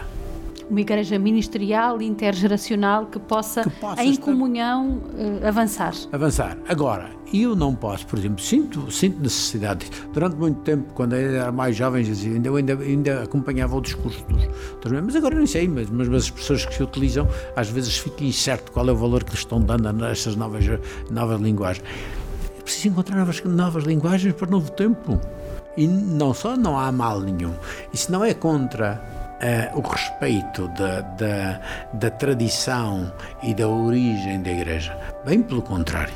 uma 0.71 0.81
igreja 0.81 1.19
ministerial, 1.19 2.01
intergeracional, 2.03 3.07
que 3.07 3.19
possa, 3.19 3.63
que 3.63 3.71
possa 3.71 4.03
em 4.03 4.11
estar... 4.11 4.25
comunhão, 4.25 5.01
uh, 5.15 5.47
avançar. 5.47 5.95
Avançar. 6.13 6.59
Agora, 6.69 7.11
eu 7.33 7.57
não 7.57 7.75
posso, 7.75 8.07
por 8.07 8.19
exemplo, 8.19 8.43
sinto, 8.43 8.91
sinto 8.91 9.21
necessidade. 9.21 9.87
Durante 10.13 10.37
muito 10.37 10.61
tempo, 10.61 10.93
quando 10.95 11.15
eu 11.15 11.41
era 11.41 11.53
mais 11.53 11.77
jovem, 11.77 12.05
eu 12.45 12.57
ainda, 12.57 12.79
ainda 12.79 13.23
acompanhava 13.23 13.77
o 13.77 13.81
discurso 13.81 14.25
dos, 14.27 14.47
dos 14.81 15.03
mas 15.03 15.17
agora 15.17 15.35
não 15.39 15.47
sei, 15.47 15.69
mas, 15.69 15.89
mas 15.91 16.09
as 16.13 16.31
pessoas 16.31 16.65
que 16.65 16.75
se 16.75 16.83
utilizam, 16.83 17.27
às 17.57 17.71
vezes 17.71 17.99
fico 17.99 18.23
incerto 18.23 18.71
qual 18.73 18.89
é 18.89 18.93
o 18.93 18.97
valor 18.97 19.25
que 19.25 19.35
estão 19.35 19.61
dando 19.61 20.05
a 20.05 20.11
estas 20.11 20.37
novas, 20.37 20.65
novas 21.11 21.41
linguagens 21.41 21.85
preciso 22.69 22.89
encontrar 22.89 23.17
novas, 23.17 23.43
novas 23.45 23.85
linguagens 23.85 24.35
para 24.35 24.47
o 24.47 24.51
novo 24.51 24.71
tempo. 24.73 25.19
E 25.77 25.87
não 25.87 26.35
só 26.35 26.57
não 26.57 26.79
há 26.79 26.93
mal 26.93 27.21
nenhum, 27.21 27.55
isso 27.93 28.13
não 28.13 28.25
é 28.25 28.35
contra 28.35 29.01
uh, 29.75 29.79
o 29.79 29.81
respeito 29.81 30.69
da, 30.69 31.01
da, 31.01 31.61
da 31.95 32.11
tradição 32.11 33.13
e 33.43 33.55
da 33.55 33.69
origem 33.69 34.43
da 34.43 34.51
Igreja. 34.51 34.97
Bem 35.25 35.41
pelo 35.41 35.63
contrário. 35.63 36.15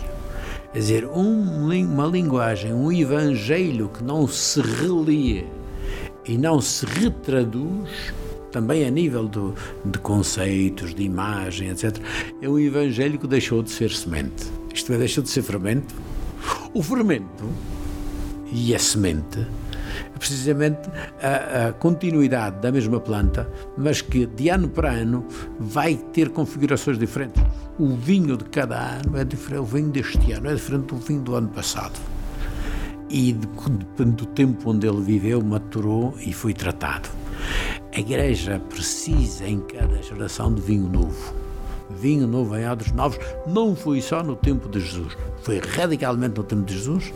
Quer 0.72 0.78
dizer, 0.78 1.06
um, 1.06 1.70
uma 1.84 2.06
linguagem, 2.06 2.72
um 2.72 2.90
evangelho 2.90 3.88
que 3.88 4.02
não 4.02 4.26
se 4.26 4.60
relia 4.60 5.46
e 6.26 6.36
não 6.36 6.60
se 6.60 6.84
retraduz, 6.86 8.12
também 8.50 8.84
a 8.84 8.90
nível 8.90 9.28
do, 9.28 9.54
de 9.84 9.98
conceitos, 9.98 10.94
de 10.94 11.02
imagem, 11.02 11.70
etc., 11.70 11.98
é 12.40 12.48
um 12.48 12.58
evangelho 12.58 13.18
que 13.18 13.26
deixou 13.26 13.62
de 13.62 13.70
ser 13.70 13.90
semente. 13.90 14.50
Isto 14.74 14.92
é, 14.92 14.98
deixou 14.98 15.22
de 15.22 15.30
ser 15.30 15.42
fermento 15.42 15.94
o 16.74 16.82
fermento 16.82 17.44
e 18.50 18.74
a 18.74 18.78
semente 18.78 19.46
é 20.14 20.18
precisamente 20.18 20.88
a, 21.20 21.68
a, 21.68 21.72
continuidade 21.72 22.60
da 22.60 22.72
mesma 22.72 23.00
planta, 23.00 23.50
mas 23.76 24.00
que 24.00 24.26
de 24.26 24.48
ano 24.48 24.68
para 24.68 24.90
ano 24.90 25.26
vai 25.58 25.96
ter 25.96 26.30
configurações 26.30 26.98
diferentes. 26.98 27.42
O 27.78 27.94
vinho 27.94 28.36
de 28.36 28.44
cada 28.44 28.78
ano 28.78 29.18
é 29.18 29.24
diferente, 29.24 29.60
o 29.60 29.64
vinho 29.64 29.90
deste 29.90 30.32
ano 30.32 30.48
é 30.48 30.54
diferente 30.54 30.86
do 30.86 30.96
vinho 30.96 31.22
do 31.22 31.34
ano 31.34 31.48
passado. 31.48 31.98
E 33.10 33.32
depende 33.32 34.16
do 34.16 34.26
tempo 34.26 34.70
onde 34.70 34.86
ele 34.86 35.02
viveu, 35.02 35.42
maturou 35.42 36.14
e 36.18 36.32
foi 36.32 36.54
tratado. 36.54 37.10
A 37.94 38.00
Igreja 38.00 38.58
precisa 38.70 39.46
em 39.46 39.60
cada 39.60 40.02
geração 40.02 40.54
de 40.54 40.62
vinho 40.62 40.88
novo 40.88 41.41
vinho 42.02 42.26
novo 42.26 42.54
odres 42.54 42.90
novos, 42.90 43.18
não 43.46 43.76
foi 43.76 44.02
só 44.02 44.24
no 44.24 44.34
tempo 44.34 44.68
de 44.68 44.80
Jesus, 44.80 45.16
foi 45.42 45.60
radicalmente 45.60 46.36
no 46.36 46.42
tempo 46.42 46.64
de 46.64 46.74
Jesus, 46.74 47.14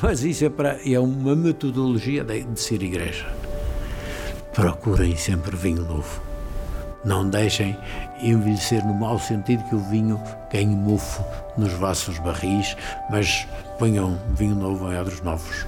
mas 0.00 0.22
isso 0.22 0.44
é, 0.44 0.48
para, 0.48 0.78
é 0.88 0.98
uma 1.00 1.34
metodologia 1.34 2.22
de, 2.22 2.44
de 2.44 2.60
ser 2.60 2.80
igreja. 2.80 3.26
Procurem 4.54 5.16
sempre 5.16 5.56
vinho 5.56 5.82
novo. 5.82 6.22
Não 7.04 7.28
deixem 7.28 7.76
envelhecer 8.22 8.86
no 8.86 8.94
mau 8.94 9.18
sentido 9.18 9.64
que 9.68 9.74
o 9.74 9.80
vinho 9.90 10.18
ganhe 10.50 10.74
mofo 10.74 11.24
nos 11.58 11.72
vossos 11.72 12.18
barris, 12.20 12.76
mas 13.10 13.46
ponham 13.78 14.18
vinho 14.30 14.54
novo 14.54 14.90
em 14.90 14.98
odres 14.98 15.20
novos. 15.20 15.66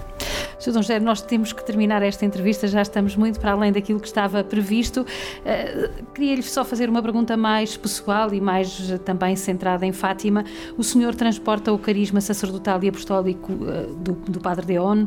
Sr. 0.58 0.72
Dom 0.72 0.82
José, 0.82 0.98
nós 0.98 1.20
temos 1.20 1.52
que 1.52 1.64
terminar 1.64 2.02
esta 2.02 2.24
entrevista, 2.24 2.66
já 2.66 2.80
estamos 2.80 3.14
muito 3.14 3.38
para 3.38 3.52
além 3.52 3.72
daquilo 3.72 4.00
que 4.00 4.06
estava 4.06 4.42
previsto. 4.42 5.02
Uh, 5.02 6.04
Queria-lhe 6.14 6.42
só 6.42 6.64
fazer 6.64 6.88
uma 6.88 7.02
pergunta 7.02 7.36
mais 7.36 7.76
pessoal 7.76 8.32
e 8.32 8.40
mais 8.40 8.90
uh, 8.90 8.98
também 8.98 9.36
centrada 9.36 9.84
em 9.84 9.92
Fátima. 9.92 10.44
O 10.78 10.82
senhor 10.82 11.14
transporta 11.14 11.72
o 11.72 11.78
carisma 11.78 12.20
sacerdotal 12.20 12.82
e 12.82 12.88
apostólico 12.88 13.52
uh, 13.52 13.94
do, 13.96 14.12
do, 14.12 14.40
Padre 14.40 14.66
Deon, 14.66 15.06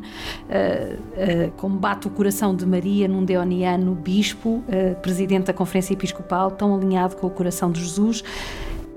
combate 1.56 2.08
o 2.08 2.10
coração 2.10 2.54
de 2.54 2.66
Maria 2.66 3.08
num 3.08 3.24
deoniano 3.24 3.96
bispo, 3.96 4.64
presidente 5.02 5.46
da 5.46 5.54
Conferência 5.54 5.94
Episcopal, 5.94 6.52
tão 6.52 6.76
alinhado 6.76 7.16
com 7.16 7.28
o 7.28 7.30
coração 7.30 7.72
de 7.72 7.80
Jesus 7.80 8.24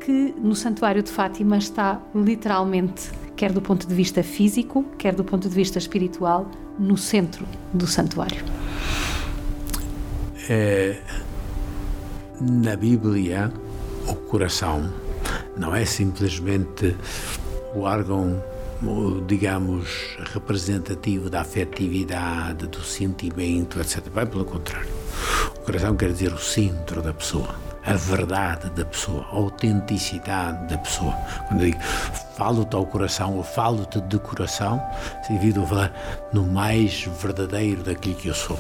que 0.04 0.34
no 0.36 0.54
Santuário 0.54 1.02
de 1.02 1.10
Fátima 1.10 1.56
está 1.56 2.00
literalmente, 2.12 3.10
quer 3.36 3.52
do 3.52 3.60
ponto 3.60 3.86
de 3.86 3.94
vista 3.94 4.22
físico, 4.22 4.84
quer 4.98 5.14
do 5.14 5.24
ponto 5.24 5.48
de 5.48 5.54
vista 5.54 5.78
espiritual, 5.78 6.50
no 6.78 6.96
centro 6.96 7.46
do 7.72 7.86
santuário. 7.86 8.44
É, 10.48 10.96
na 12.40 12.76
Bíblia, 12.76 13.52
o 14.08 14.14
coração 14.14 14.92
não 15.56 15.74
é 15.74 15.84
simplesmente 15.84 16.96
o 17.74 17.80
órgão, 17.80 18.42
digamos, 19.26 20.16
representativo 20.32 21.30
da 21.30 21.42
afetividade, 21.42 22.66
do 22.66 22.82
sentimento, 22.82 23.80
etc. 23.80 24.08
Vai 24.12 24.26
pelo 24.26 24.44
contrário. 24.44 24.90
O 25.56 25.60
coração 25.60 25.96
quer 25.96 26.12
dizer 26.12 26.32
o 26.32 26.38
centro 26.38 27.00
da 27.00 27.12
pessoa 27.12 27.71
a 27.84 27.94
verdade 27.94 28.70
da 28.70 28.84
pessoa, 28.84 29.26
a 29.30 29.36
autenticidade 29.36 30.68
da 30.68 30.78
pessoa. 30.78 31.12
Quando 31.48 31.62
eu 31.62 31.70
digo 31.70 31.82
falo-te 32.36 32.74
ao 32.74 32.86
coração 32.86 33.36
ou 33.36 33.42
falo-te 33.42 34.00
de 34.00 34.18
coração, 34.18 34.82
significa 35.26 35.66
falar 35.66 35.92
no 36.32 36.46
mais 36.46 37.04
verdadeiro 37.20 37.82
daquilo 37.82 38.14
que 38.14 38.28
eu 38.28 38.34
sou. 38.34 38.58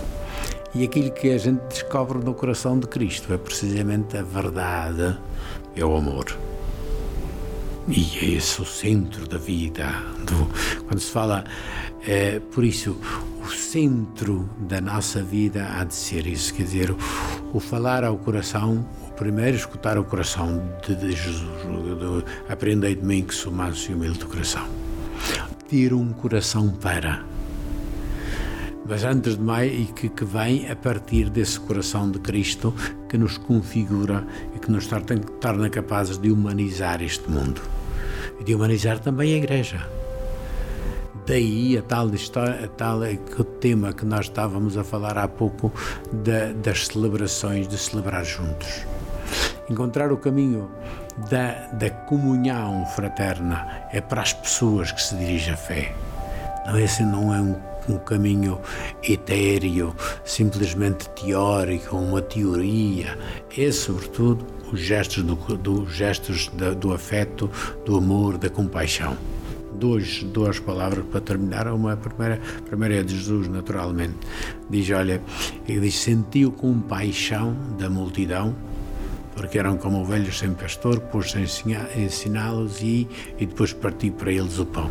E 0.74 0.84
aquilo 0.84 1.10
que 1.10 1.30
a 1.30 1.38
gente 1.38 1.60
descobre 1.68 2.18
no 2.18 2.34
coração 2.34 2.78
de 2.78 2.86
Cristo 2.86 3.32
é 3.32 3.38
precisamente 3.38 4.16
a 4.16 4.22
verdade, 4.22 5.18
é 5.76 5.84
o 5.84 5.96
amor. 5.96 6.26
E 7.88 8.18
é 8.18 8.24
esse 8.36 8.62
o 8.62 8.64
centro 8.64 9.26
da 9.26 9.38
vida. 9.38 9.86
Do, 10.24 10.84
quando 10.86 11.00
se 11.00 11.10
fala, 11.10 11.44
é, 12.06 12.40
por 12.40 12.64
isso, 12.64 12.96
o 13.44 13.50
centro 13.50 14.48
da 14.58 14.80
nossa 14.80 15.22
vida 15.22 15.66
há 15.76 15.84
de 15.84 15.94
ser 15.94 16.26
isso, 16.26 16.54
quer 16.54 16.62
dizer, 16.62 16.90
o, 16.90 16.98
o 17.52 17.60
falar 17.60 18.04
ao 18.04 18.16
coração, 18.16 18.86
primeiro 19.12 19.56
escutar 19.56 19.98
o 19.98 20.04
coração 20.04 20.62
de, 20.86 20.94
de 20.94 21.12
Jesus, 21.12 22.24
aprendei 22.48 22.94
de 22.94 23.04
mim 23.04 23.22
que 23.22 23.34
sou 23.34 23.52
manso 23.52 23.90
e 23.90 23.94
humilde 23.94 24.18
do 24.18 24.26
coração. 24.26 24.66
Ter 25.68 25.92
um 25.92 26.12
coração 26.12 26.70
para. 26.70 27.24
Mas 28.86 29.04
antes 29.04 29.36
de 29.36 29.42
mais, 29.42 29.72
e 29.72 29.84
que, 29.92 30.08
que 30.08 30.24
vem 30.24 30.68
a 30.70 30.74
partir 30.74 31.30
desse 31.30 31.60
coração 31.60 32.10
de 32.10 32.18
Cristo 32.18 32.74
que 33.08 33.16
nos 33.16 33.38
configura 33.38 34.26
e 34.54 34.58
que 34.58 34.70
nos 34.70 34.86
torna, 34.86 35.70
capazes 35.70 36.18
de 36.18 36.30
humanizar 36.30 37.00
este 37.02 37.30
mundo 37.30 37.62
e 38.40 38.44
de 38.44 38.54
humanizar 38.54 38.98
também 38.98 39.34
a 39.34 39.36
Igreja. 39.36 39.88
Daí 41.26 41.78
a 41.78 41.82
tal 41.82 42.10
história, 42.10 42.64
a 42.64 42.68
tal 42.68 43.00
tema 43.60 43.92
que 43.92 44.04
nós 44.04 44.26
estávamos 44.26 44.76
a 44.76 44.82
falar 44.82 45.16
há 45.16 45.28
pouco 45.28 45.72
da, 46.12 46.52
das 46.52 46.88
celebrações, 46.88 47.68
de 47.68 47.78
celebrar 47.78 48.24
juntos 48.24 48.84
encontrar 49.72 50.12
o 50.12 50.16
caminho 50.16 50.70
da, 51.30 51.66
da 51.72 51.90
comunhão 51.90 52.86
fraterna 52.94 53.66
é 53.90 54.00
para 54.00 54.22
as 54.22 54.32
pessoas 54.32 54.92
que 54.92 55.02
se 55.02 55.16
dirige 55.16 55.50
a 55.50 55.56
fé. 55.56 55.94
Não, 56.66 56.78
esse 56.78 57.02
não 57.02 57.34
é 57.34 57.40
um, 57.40 57.56
um 57.88 57.98
caminho 57.98 58.60
etéreo, 59.02 59.94
simplesmente 60.24 61.08
teórico, 61.10 61.96
uma 61.96 62.22
teoria. 62.22 63.18
É, 63.56 63.72
sobretudo, 63.72 64.46
os 64.72 64.80
gestos 64.80 65.22
do, 65.22 65.34
do 65.56 65.86
gestos 65.88 66.48
da, 66.54 66.72
do 66.72 66.92
afeto, 66.92 67.50
do 67.84 67.96
amor, 67.96 68.38
da 68.38 68.48
compaixão. 68.48 69.16
Dois, 69.74 70.22
duas 70.22 70.60
palavras 70.60 71.04
para 71.06 71.20
terminar. 71.20 71.66
Uma 71.66 71.96
primeira, 71.96 72.40
primeira 72.66 73.00
é 73.00 73.02
de 73.02 73.16
Jesus, 73.16 73.48
naturalmente. 73.48 74.14
Diz: 74.70 74.88
Olha, 74.90 75.20
ele 75.66 75.80
diz: 75.80 75.98
sentiu 75.98 76.52
compaixão 76.52 77.56
da 77.78 77.90
multidão 77.90 78.54
porque 79.34 79.58
eram 79.58 79.76
como 79.76 80.00
ovelhas 80.00 80.38
sem 80.38 80.52
pastor, 80.54 81.00
pôs-se 81.00 81.38
a 81.38 81.98
ensiná-los 81.98 82.80
e, 82.80 83.08
e 83.38 83.46
depois 83.46 83.72
partiu 83.72 84.12
para 84.12 84.32
eles 84.32 84.58
o 84.58 84.66
pão. 84.66 84.90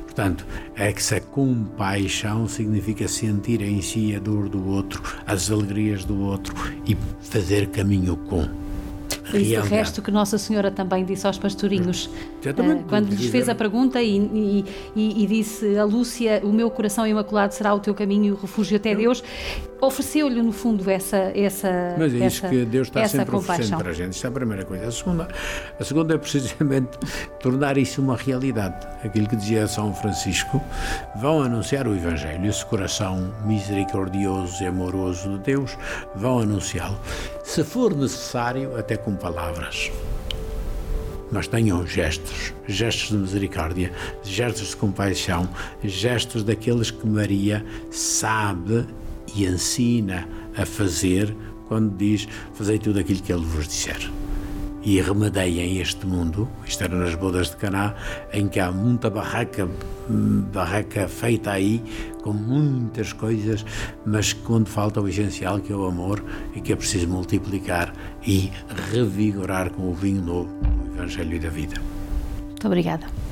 Portanto, 0.00 0.44
essa 0.74 1.20
compaixão 1.20 2.48
significa 2.48 3.06
sentir 3.06 3.62
em 3.62 3.80
si 3.80 4.16
a 4.16 4.18
dor 4.18 4.48
do 4.48 4.66
outro, 4.68 5.02
as 5.26 5.50
alegrias 5.50 6.04
do 6.04 6.20
outro 6.20 6.54
e 6.86 6.96
fazer 7.20 7.68
caminho 7.68 8.16
com. 8.16 8.67
Isso 9.34 9.60
o 9.60 9.62
resto 9.62 10.02
que 10.02 10.10
Nossa 10.10 10.38
Senhora 10.38 10.70
também 10.70 11.04
disse 11.04 11.26
aos 11.26 11.38
pastorinhos, 11.38 12.06
uh, 12.06 12.84
quando 12.88 13.10
lhes 13.10 13.26
fez 13.30 13.48
a 13.48 13.54
pergunta 13.54 14.00
e, 14.00 14.16
e, 14.16 14.64
e, 14.94 15.24
e, 15.24 15.26
disse 15.26 15.76
a 15.76 15.84
Lúcia, 15.84 16.40
o 16.44 16.52
meu 16.52 16.70
coração 16.70 17.06
imaculado 17.06 17.52
será 17.52 17.74
o 17.74 17.80
teu 17.80 17.94
caminho 17.94 18.24
e 18.26 18.32
o 18.32 18.36
refúgio 18.36 18.76
até 18.76 18.94
Deus, 18.94 19.22
ofereceu-lhe 19.80 20.42
no 20.42 20.52
fundo 20.52 20.88
essa 20.90 21.16
essa 21.34 21.94
Mas 21.98 22.12
é 22.12 22.16
isso 22.16 22.46
essa, 22.46 22.48
que 22.48 22.64
Deus 22.64 22.88
está 22.88 23.06
sempre 23.06 23.26
compaixão. 23.26 23.54
oferecendo 23.54 23.78
para 23.78 23.90
a 23.90 23.94
gente, 23.94 24.12
isso 24.14 24.26
é 24.26 24.28
a 24.28 24.32
primeira 24.32 24.64
coisa. 24.64 24.88
A 24.88 24.92
segunda, 24.92 25.28
a 25.78 25.84
segunda 25.84 26.14
é 26.14 26.18
precisamente 26.18 26.98
tornar 27.40 27.78
isso 27.78 28.00
uma 28.00 28.16
realidade. 28.16 28.86
Aquilo 29.04 29.28
que 29.28 29.36
dizia 29.36 29.66
São 29.66 29.94
Francisco, 29.94 30.60
vão 31.16 31.42
anunciar 31.42 31.86
o 31.86 31.94
Evangelho, 31.94 32.48
esse 32.48 32.64
coração 32.66 33.32
misericordioso 33.44 34.62
e 34.62 34.66
amoroso 34.66 35.30
de 35.30 35.38
Deus, 35.38 35.76
vão 36.14 36.40
anunciá-lo. 36.40 36.98
Se 37.44 37.64
for 37.64 37.94
necessário, 37.94 38.76
até 38.76 38.96
com 38.96 39.14
palavras. 39.18 39.90
Mas 41.30 41.46
tenham 41.46 41.86
gestos, 41.86 42.54
gestos 42.66 43.10
de 43.10 43.16
misericórdia, 43.16 43.92
gestos 44.22 44.68
de 44.68 44.76
compaixão, 44.76 45.48
gestos 45.84 46.42
daqueles 46.42 46.90
que 46.90 47.06
Maria 47.06 47.64
sabe 47.90 48.86
e 49.34 49.44
ensina 49.44 50.26
a 50.56 50.64
fazer 50.64 51.34
quando 51.68 51.94
diz: 51.96 52.26
Fazei 52.54 52.78
tudo 52.78 52.98
aquilo 52.98 53.20
que 53.20 53.32
Ele 53.32 53.44
vos 53.44 53.68
disser. 53.68 54.10
E 54.88 55.02
remedeiem 55.02 55.80
este 55.80 56.06
mundo, 56.06 56.48
isto 56.64 56.82
era 56.82 56.96
nas 56.96 57.14
bodas 57.14 57.50
de 57.50 57.56
Caná, 57.56 57.94
em 58.32 58.48
que 58.48 58.58
há 58.58 58.72
muita 58.72 59.10
barraca, 59.10 59.68
barraca 60.50 61.06
feita 61.06 61.50
aí, 61.50 61.84
com 62.22 62.32
muitas 62.32 63.12
coisas, 63.12 63.66
mas 64.06 64.32
quando 64.32 64.66
falta 64.66 64.98
o 64.98 65.06
essencial, 65.06 65.60
que 65.60 65.70
é 65.70 65.76
o 65.76 65.84
amor, 65.84 66.24
e 66.56 66.62
que 66.62 66.72
é 66.72 66.76
preciso 66.76 67.06
multiplicar 67.06 67.92
e 68.26 68.50
revigorar 68.90 69.68
com 69.72 69.90
o 69.90 69.92
vinho 69.92 70.22
novo 70.22 70.48
do 70.54 70.94
Evangelho 70.94 71.34
e 71.34 71.38
da 71.38 71.50
vida. 71.50 71.78
Muito 72.46 72.66
obrigada. 72.66 73.27